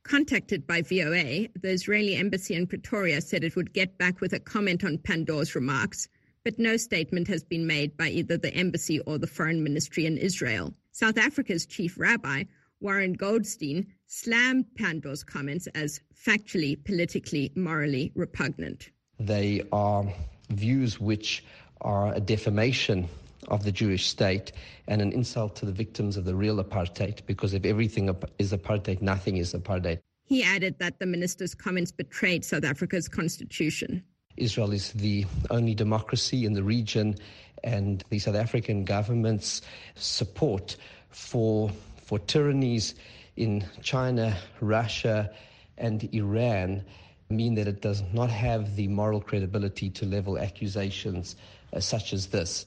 Contacted 0.02 0.66
by 0.66 0.82
VOA, 0.82 1.46
the 1.60 1.70
Israeli 1.70 2.16
embassy 2.16 2.54
in 2.54 2.66
Pretoria 2.66 3.20
said 3.20 3.44
it 3.44 3.54
would 3.54 3.72
get 3.72 3.96
back 3.98 4.20
with 4.20 4.32
a 4.32 4.40
comment 4.40 4.82
on 4.82 4.98
Pandor's 4.98 5.54
remarks, 5.54 6.08
but 6.44 6.58
no 6.58 6.76
statement 6.76 7.28
has 7.28 7.44
been 7.44 7.66
made 7.66 7.96
by 7.96 8.08
either 8.08 8.36
the 8.36 8.52
embassy 8.54 8.98
or 9.00 9.18
the 9.18 9.28
foreign 9.28 9.62
ministry 9.62 10.06
in 10.06 10.18
Israel. 10.18 10.74
South 10.90 11.16
Africa's 11.16 11.64
chief 11.64 11.96
rabbi, 11.96 12.44
Warren 12.80 13.12
Goldstein, 13.12 13.86
slammed 14.06 14.66
Pandor's 14.76 15.22
comments 15.22 15.66
as 15.68 16.00
factually, 16.14 16.82
politically, 16.84 17.52
morally 17.54 18.10
repugnant. 18.14 18.90
They 19.18 19.62
are 19.72 20.04
views 20.50 20.98
which 20.98 21.44
are 21.82 22.14
a 22.14 22.20
defamation 22.20 23.08
of 23.48 23.64
the 23.64 23.72
Jewish 23.72 24.06
state 24.06 24.52
and 24.86 25.00
an 25.00 25.12
insult 25.12 25.56
to 25.56 25.66
the 25.66 25.72
victims 25.72 26.16
of 26.16 26.24
the 26.24 26.34
real 26.34 26.62
apartheid, 26.62 27.24
because 27.26 27.54
if 27.54 27.64
everything 27.64 28.14
is 28.38 28.52
apartheid, 28.52 29.02
nothing 29.02 29.36
is 29.36 29.54
apartheid. 29.54 30.00
He 30.24 30.42
added 30.42 30.78
that 30.78 30.98
the 30.98 31.06
minister's 31.06 31.54
comments 31.54 31.90
betrayed 31.90 32.44
South 32.44 32.64
Africa's 32.64 33.08
constitution. 33.08 34.02
Israel 34.36 34.72
is 34.72 34.92
the 34.92 35.26
only 35.50 35.74
democracy 35.74 36.44
in 36.44 36.54
the 36.54 36.62
region, 36.62 37.16
and 37.64 38.04
the 38.10 38.18
South 38.18 38.36
African 38.36 38.84
government's 38.84 39.60
support 39.96 40.76
for, 41.10 41.70
for 42.10 42.18
tyrannies 42.18 42.96
in 43.36 43.64
China, 43.82 44.36
Russia, 44.60 45.30
and 45.78 46.12
Iran 46.12 46.84
mean 47.28 47.54
that 47.54 47.68
it 47.68 47.80
does 47.80 48.02
not 48.12 48.28
have 48.28 48.74
the 48.74 48.88
moral 48.88 49.20
credibility 49.20 49.88
to 49.90 50.04
level 50.06 50.36
accusations 50.36 51.36
uh, 51.72 51.78
such 51.78 52.12
as 52.12 52.26
this. 52.26 52.66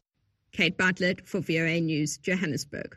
Kate 0.54 0.78
Bartlett 0.78 1.28
for 1.28 1.42
VOA 1.42 1.82
News, 1.82 2.18
Johannesburg. 2.20 2.96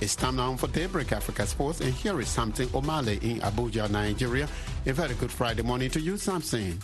It's 0.00 0.16
time 0.16 0.34
now 0.34 0.56
for 0.56 0.66
Daybreak 0.66 1.12
Africa 1.12 1.46
Sports, 1.46 1.80
and 1.80 1.94
here 1.94 2.20
is 2.20 2.28
Samson 2.28 2.66
Omale 2.70 3.22
in 3.22 3.38
Abuja, 3.38 3.88
Nigeria. 3.88 4.48
A 4.86 4.92
very 4.92 5.14
good 5.14 5.30
Friday 5.30 5.62
morning 5.62 5.90
to 5.90 6.00
you, 6.00 6.16
Samson. 6.16 6.80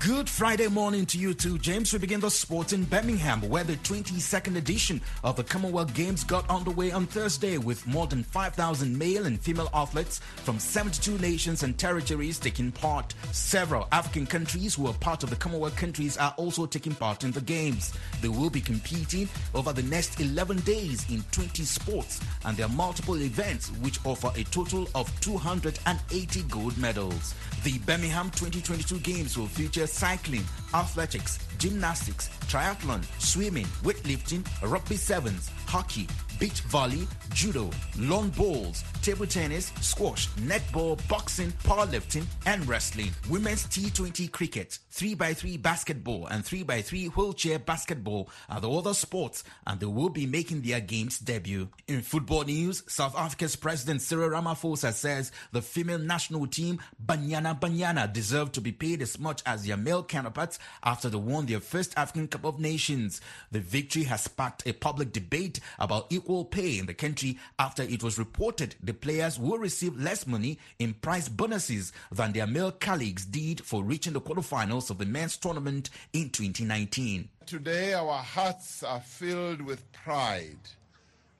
Good 0.00 0.30
Friday 0.30 0.68
morning 0.68 1.06
to 1.06 1.18
you 1.18 1.34
too, 1.34 1.58
James. 1.58 1.92
We 1.92 1.98
begin 1.98 2.20
the 2.20 2.30
sport 2.30 2.72
in 2.72 2.84
Birmingham, 2.84 3.40
where 3.48 3.64
the 3.64 3.74
22nd 3.78 4.56
edition 4.56 5.00
of 5.24 5.34
the 5.34 5.42
Commonwealth 5.42 5.92
Games 5.92 6.22
got 6.22 6.48
underway 6.48 6.92
on 6.92 7.06
Thursday 7.06 7.58
with 7.58 7.84
more 7.84 8.06
than 8.06 8.22
5,000 8.22 8.96
male 8.96 9.26
and 9.26 9.40
female 9.40 9.68
athletes 9.74 10.20
from 10.44 10.60
72 10.60 11.18
nations 11.18 11.64
and 11.64 11.76
territories 11.76 12.38
taking 12.38 12.70
part. 12.70 13.12
Several 13.32 13.88
African 13.90 14.24
countries 14.24 14.76
who 14.76 14.86
are 14.86 14.94
part 14.94 15.24
of 15.24 15.30
the 15.30 15.36
Commonwealth 15.36 15.76
countries 15.76 16.16
are 16.16 16.32
also 16.36 16.64
taking 16.64 16.94
part 16.94 17.24
in 17.24 17.32
the 17.32 17.40
Games. 17.40 17.92
They 18.22 18.28
will 18.28 18.50
be 18.50 18.60
competing 18.60 19.28
over 19.52 19.72
the 19.72 19.82
next 19.82 20.20
11 20.20 20.60
days 20.60 21.10
in 21.10 21.24
20 21.32 21.64
sports, 21.64 22.20
and 22.44 22.56
there 22.56 22.66
are 22.66 22.72
multiple 22.72 23.20
events 23.20 23.70
which 23.82 23.98
offer 24.06 24.30
a 24.36 24.44
total 24.44 24.86
of 24.94 25.10
280 25.20 26.42
gold 26.42 26.78
medals. 26.78 27.34
The 27.64 27.80
Birmingham 27.80 28.30
2022 28.30 29.00
Games 29.00 29.36
will 29.36 29.48
feature 29.48 29.87
cycling, 29.88 30.44
athletics, 30.74 31.38
gymnastics, 31.58 32.28
triathlon, 32.46 33.04
swimming, 33.20 33.66
weightlifting, 33.82 34.46
rugby 34.62 34.96
sevens, 34.96 35.50
hockey, 35.66 36.06
beach 36.38 36.60
volley, 36.62 37.06
judo, 37.34 37.70
lawn 37.98 38.30
bowls, 38.30 38.84
table 39.02 39.26
tennis, 39.26 39.72
squash, 39.80 40.28
netball, 40.36 40.96
boxing, 41.08 41.50
powerlifting, 41.64 42.24
and 42.46 42.66
wrestling. 42.68 43.10
Women's 43.28 43.66
T20 43.66 44.30
cricket, 44.30 44.78
3x3 44.92 45.60
basketball, 45.60 46.26
and 46.26 46.44
3x3 46.44 47.14
wheelchair 47.16 47.58
basketball 47.58 48.28
are 48.48 48.60
the 48.60 48.70
other 48.70 48.94
sports, 48.94 49.44
and 49.66 49.80
they 49.80 49.86
will 49.86 50.08
be 50.08 50.26
making 50.26 50.62
their 50.62 50.80
games 50.80 51.18
debut. 51.18 51.68
In 51.86 52.02
football 52.02 52.44
news, 52.44 52.82
South 52.86 53.16
Africa's 53.16 53.56
President 53.56 54.00
Cyril 54.00 54.30
Ramaphosa 54.30 54.92
says 54.92 55.32
the 55.52 55.62
female 55.62 55.98
national 55.98 56.46
team, 56.46 56.78
Banyana 57.04 57.58
Banyana, 57.58 58.12
deserve 58.12 58.52
to 58.52 58.60
be 58.60 58.72
paid 58.72 59.02
as 59.02 59.18
much 59.18 59.42
as 59.44 59.64
their 59.66 59.76
male 59.76 60.04
counterparts 60.04 60.57
after 60.82 61.08
they 61.08 61.18
won 61.18 61.46
their 61.46 61.60
first 61.60 61.92
African 61.96 62.28
Cup 62.28 62.44
of 62.44 62.58
Nations. 62.58 63.20
The 63.50 63.60
victory 63.60 64.04
has 64.04 64.24
sparked 64.24 64.66
a 64.66 64.72
public 64.72 65.12
debate 65.12 65.60
about 65.78 66.06
equal 66.10 66.44
pay 66.44 66.78
in 66.78 66.86
the 66.86 66.94
country 66.94 67.38
after 67.58 67.82
it 67.82 68.02
was 68.02 68.18
reported 68.18 68.74
the 68.82 68.94
players 68.94 69.38
will 69.38 69.58
receive 69.58 70.00
less 70.00 70.26
money 70.26 70.58
in 70.78 70.94
prize 70.94 71.28
bonuses 71.28 71.92
than 72.10 72.32
their 72.32 72.46
male 72.46 72.72
colleagues 72.72 73.24
did 73.24 73.60
for 73.60 73.82
reaching 73.82 74.12
the 74.12 74.20
quarterfinals 74.20 74.90
of 74.90 74.98
the 74.98 75.06
men's 75.06 75.36
tournament 75.36 75.90
in 76.12 76.30
2019. 76.30 77.28
Today, 77.46 77.94
our 77.94 78.22
hearts 78.22 78.82
are 78.82 79.00
filled 79.00 79.62
with 79.62 79.90
pride. 79.92 80.58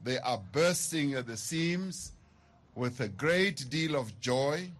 They 0.02 0.18
are 0.18 0.40
bursting 0.52 1.14
at 1.14 1.26
the 1.26 1.36
seams 1.36 2.12
with 2.74 3.00
a 3.00 3.08
great 3.08 3.68
deal 3.68 3.96
of 3.96 4.18
joy 4.20 4.70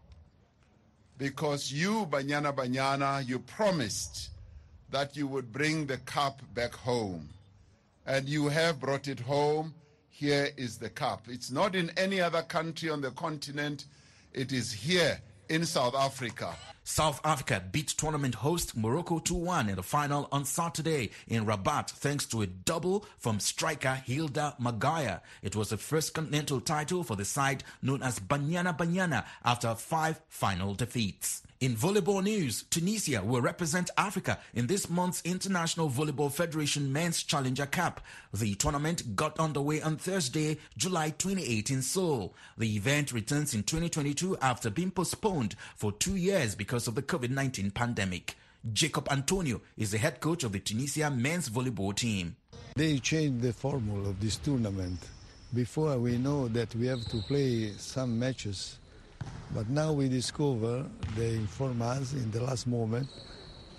because 1.18 1.72
you, 1.72 2.06
Banyana 2.06 2.54
Banyana, 2.54 3.26
you 3.28 3.40
promised 3.40 4.30
that 4.90 5.16
you 5.16 5.26
would 5.26 5.52
bring 5.52 5.86
the 5.86 5.98
cup 5.98 6.40
back 6.54 6.74
home. 6.74 7.28
And 8.06 8.28
you 8.28 8.48
have 8.48 8.80
brought 8.80 9.08
it 9.08 9.20
home. 9.20 9.74
Here 10.08 10.48
is 10.56 10.78
the 10.78 10.88
cup. 10.88 11.26
It's 11.28 11.50
not 11.50 11.74
in 11.74 11.90
any 11.96 12.20
other 12.20 12.42
country 12.42 12.88
on 12.88 13.00
the 13.00 13.10
continent, 13.10 13.84
it 14.32 14.52
is 14.52 14.72
here 14.72 15.20
in 15.48 15.64
South 15.64 15.94
Africa. 15.94 16.54
South 16.88 17.20
Africa 17.22 17.62
beat 17.70 17.88
tournament 17.88 18.36
host 18.36 18.74
Morocco 18.74 19.18
2-1 19.18 19.68
in 19.68 19.76
the 19.76 19.82
final 19.82 20.26
on 20.32 20.46
Saturday 20.46 21.10
in 21.26 21.44
Rabat 21.44 21.90
thanks 21.90 22.24
to 22.24 22.40
a 22.40 22.46
double 22.46 23.04
from 23.18 23.40
striker 23.40 24.02
Hilda 24.06 24.56
Magaya. 24.58 25.20
It 25.42 25.54
was 25.54 25.68
the 25.68 25.76
first 25.76 26.14
continental 26.14 26.62
title 26.62 27.04
for 27.04 27.14
the 27.14 27.26
side 27.26 27.62
known 27.82 28.02
as 28.02 28.18
Banyana 28.18 28.74
Banyana 28.74 29.26
after 29.44 29.74
five 29.74 30.18
final 30.28 30.72
defeats. 30.72 31.42
In 31.60 31.74
volleyball 31.74 32.22
news, 32.22 32.62
Tunisia 32.70 33.20
will 33.20 33.40
represent 33.40 33.90
Africa 33.98 34.38
in 34.54 34.68
this 34.68 34.88
month's 34.88 35.20
International 35.24 35.90
Volleyball 35.90 36.30
Federation 36.30 36.92
Men's 36.92 37.24
Challenger 37.24 37.66
Cup. 37.66 38.00
The 38.32 38.54
tournament 38.54 39.16
got 39.16 39.40
underway 39.40 39.82
on 39.82 39.96
Thursday, 39.96 40.58
July 40.76 41.10
28 41.18 41.70
in 41.70 41.82
Seoul. 41.82 42.32
The 42.56 42.76
event 42.76 43.10
returns 43.10 43.54
in 43.54 43.64
2022 43.64 44.36
after 44.40 44.70
being 44.70 44.92
postponed 44.92 45.56
for 45.74 45.90
two 45.90 46.14
years 46.14 46.54
because 46.54 46.77
of 46.86 46.94
the 46.94 47.02
COVID 47.02 47.30
19 47.30 47.70
pandemic. 47.72 48.36
Jacob 48.72 49.08
Antonio 49.10 49.60
is 49.76 49.90
the 49.90 49.98
head 49.98 50.20
coach 50.20 50.44
of 50.44 50.52
the 50.52 50.60
Tunisia 50.60 51.10
men's 51.10 51.48
volleyball 51.48 51.94
team. 51.94 52.36
They 52.76 52.98
changed 52.98 53.40
the 53.42 53.52
formula 53.52 54.10
of 54.10 54.20
this 54.20 54.36
tournament. 54.36 55.00
Before 55.54 55.98
we 55.98 56.18
know 56.18 56.48
that 56.48 56.74
we 56.74 56.86
have 56.86 57.04
to 57.06 57.16
play 57.22 57.72
some 57.78 58.18
matches 58.18 58.78
but 59.54 59.68
now 59.70 59.92
we 59.92 60.08
discover, 60.08 60.84
they 61.16 61.34
inform 61.34 61.80
us 61.82 62.12
in 62.12 62.30
the 62.30 62.42
last 62.42 62.66
moment, 62.66 63.08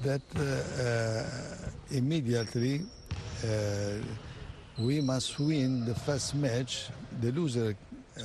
that 0.02 0.22
uh, 0.36 0.82
uh, 0.82 1.70
immediately 1.92 2.82
uh, 3.46 3.94
we 4.80 5.02
must 5.02 5.38
win 5.40 5.86
the 5.86 5.94
first 5.94 6.36
match. 6.36 6.88
The 7.22 7.32
loser 7.32 7.76
uh, 8.18 8.24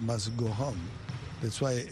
must 0.00 0.36
go 0.36 0.48
home. 0.48 0.80
That's 1.42 1.60
why 1.60 1.84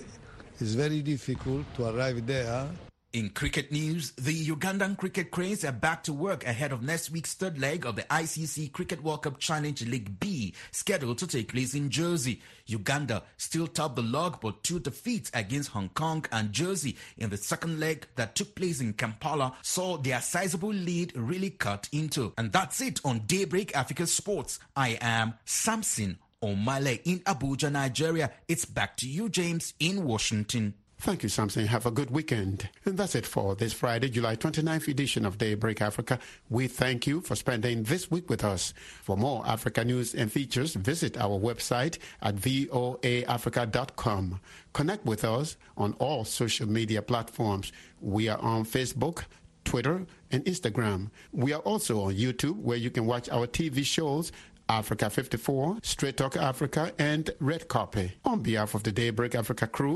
it's 0.60 0.74
very 0.74 1.02
difficult 1.02 1.64
to 1.74 1.86
arrive 1.86 2.26
there 2.26 2.68
in 3.16 3.30
cricket 3.30 3.72
news, 3.72 4.10
the 4.18 4.46
Ugandan 4.46 4.94
cricket 4.98 5.30
cranes 5.30 5.64
are 5.64 5.72
back 5.72 6.02
to 6.02 6.12
work 6.12 6.44
ahead 6.44 6.70
of 6.70 6.82
next 6.82 7.10
week's 7.10 7.32
third 7.32 7.58
leg 7.58 7.86
of 7.86 7.96
the 7.96 8.02
ICC 8.02 8.72
Cricket 8.72 9.02
World 9.02 9.22
Cup 9.22 9.38
Challenge 9.38 9.86
League 9.86 10.20
B, 10.20 10.52
scheduled 10.70 11.16
to 11.16 11.26
take 11.26 11.50
place 11.50 11.74
in 11.74 11.88
Jersey. 11.88 12.42
Uganda 12.66 13.22
still 13.38 13.68
top 13.68 13.96
the 13.96 14.02
log, 14.02 14.42
but 14.42 14.62
two 14.62 14.80
defeats 14.80 15.30
against 15.32 15.70
Hong 15.70 15.88
Kong 15.88 16.26
and 16.30 16.52
Jersey 16.52 16.98
in 17.16 17.30
the 17.30 17.38
second 17.38 17.80
leg 17.80 18.06
that 18.16 18.34
took 18.34 18.54
place 18.54 18.82
in 18.82 18.92
Kampala 18.92 19.54
saw 19.62 19.96
their 19.96 20.20
sizable 20.20 20.74
lead 20.74 21.16
really 21.16 21.48
cut 21.48 21.88
into. 21.92 22.34
And 22.36 22.52
that's 22.52 22.82
it 22.82 23.00
on 23.02 23.20
Daybreak 23.20 23.74
Africa 23.74 24.06
Sports. 24.06 24.58
I 24.76 24.98
am 25.00 25.32
Samson 25.46 26.18
Omale 26.42 27.00
in 27.04 27.20
Abuja, 27.20 27.70
Nigeria. 27.70 28.30
It's 28.48 28.64
back 28.64 28.96
to 28.98 29.08
you, 29.08 29.28
James, 29.28 29.74
in 29.80 30.04
Washington. 30.04 30.74
Thank 30.98 31.22
you, 31.22 31.28
Samson. 31.28 31.66
Have 31.66 31.84
a 31.84 31.90
good 31.90 32.10
weekend. 32.10 32.70
And 32.86 32.96
that's 32.96 33.14
it 33.14 33.26
for 33.26 33.54
this 33.54 33.74
Friday, 33.74 34.08
July 34.08 34.34
29th 34.34 34.88
edition 34.88 35.26
of 35.26 35.36
Daybreak 35.36 35.82
Africa. 35.82 36.18
We 36.48 36.68
thank 36.68 37.06
you 37.06 37.20
for 37.20 37.36
spending 37.36 37.82
this 37.82 38.10
week 38.10 38.30
with 38.30 38.42
us. 38.42 38.72
For 39.02 39.14
more 39.16 39.46
Africa 39.46 39.84
news 39.84 40.14
and 40.14 40.32
features, 40.32 40.74
visit 40.74 41.18
our 41.18 41.38
website 41.38 41.98
at 42.22 42.36
voaafrica.com. 42.36 44.40
Connect 44.72 45.04
with 45.04 45.24
us 45.24 45.56
on 45.76 45.92
all 45.98 46.24
social 46.24 46.68
media 46.68 47.02
platforms. 47.02 47.72
We 48.00 48.28
are 48.28 48.38
on 48.38 48.64
Facebook, 48.64 49.24
Twitter, 49.64 50.06
and 50.30 50.44
Instagram. 50.46 51.10
We 51.30 51.52
are 51.52 51.60
also 51.60 52.00
on 52.00 52.14
YouTube, 52.14 52.56
where 52.56 52.78
you 52.78 52.90
can 52.90 53.04
watch 53.04 53.28
our 53.28 53.46
TV 53.46 53.84
shows 53.84 54.32
Africa 54.68 55.10
54, 55.10 55.78
Straight 55.82 56.16
Talk 56.16 56.36
Africa, 56.36 56.92
and 56.98 57.30
Red 57.40 57.68
Copy. 57.68 58.12
On 58.24 58.40
behalf 58.40 58.74
of 58.74 58.82
the 58.82 58.92
Daybreak 58.92 59.34
Africa 59.34 59.66
crew, 59.66 59.84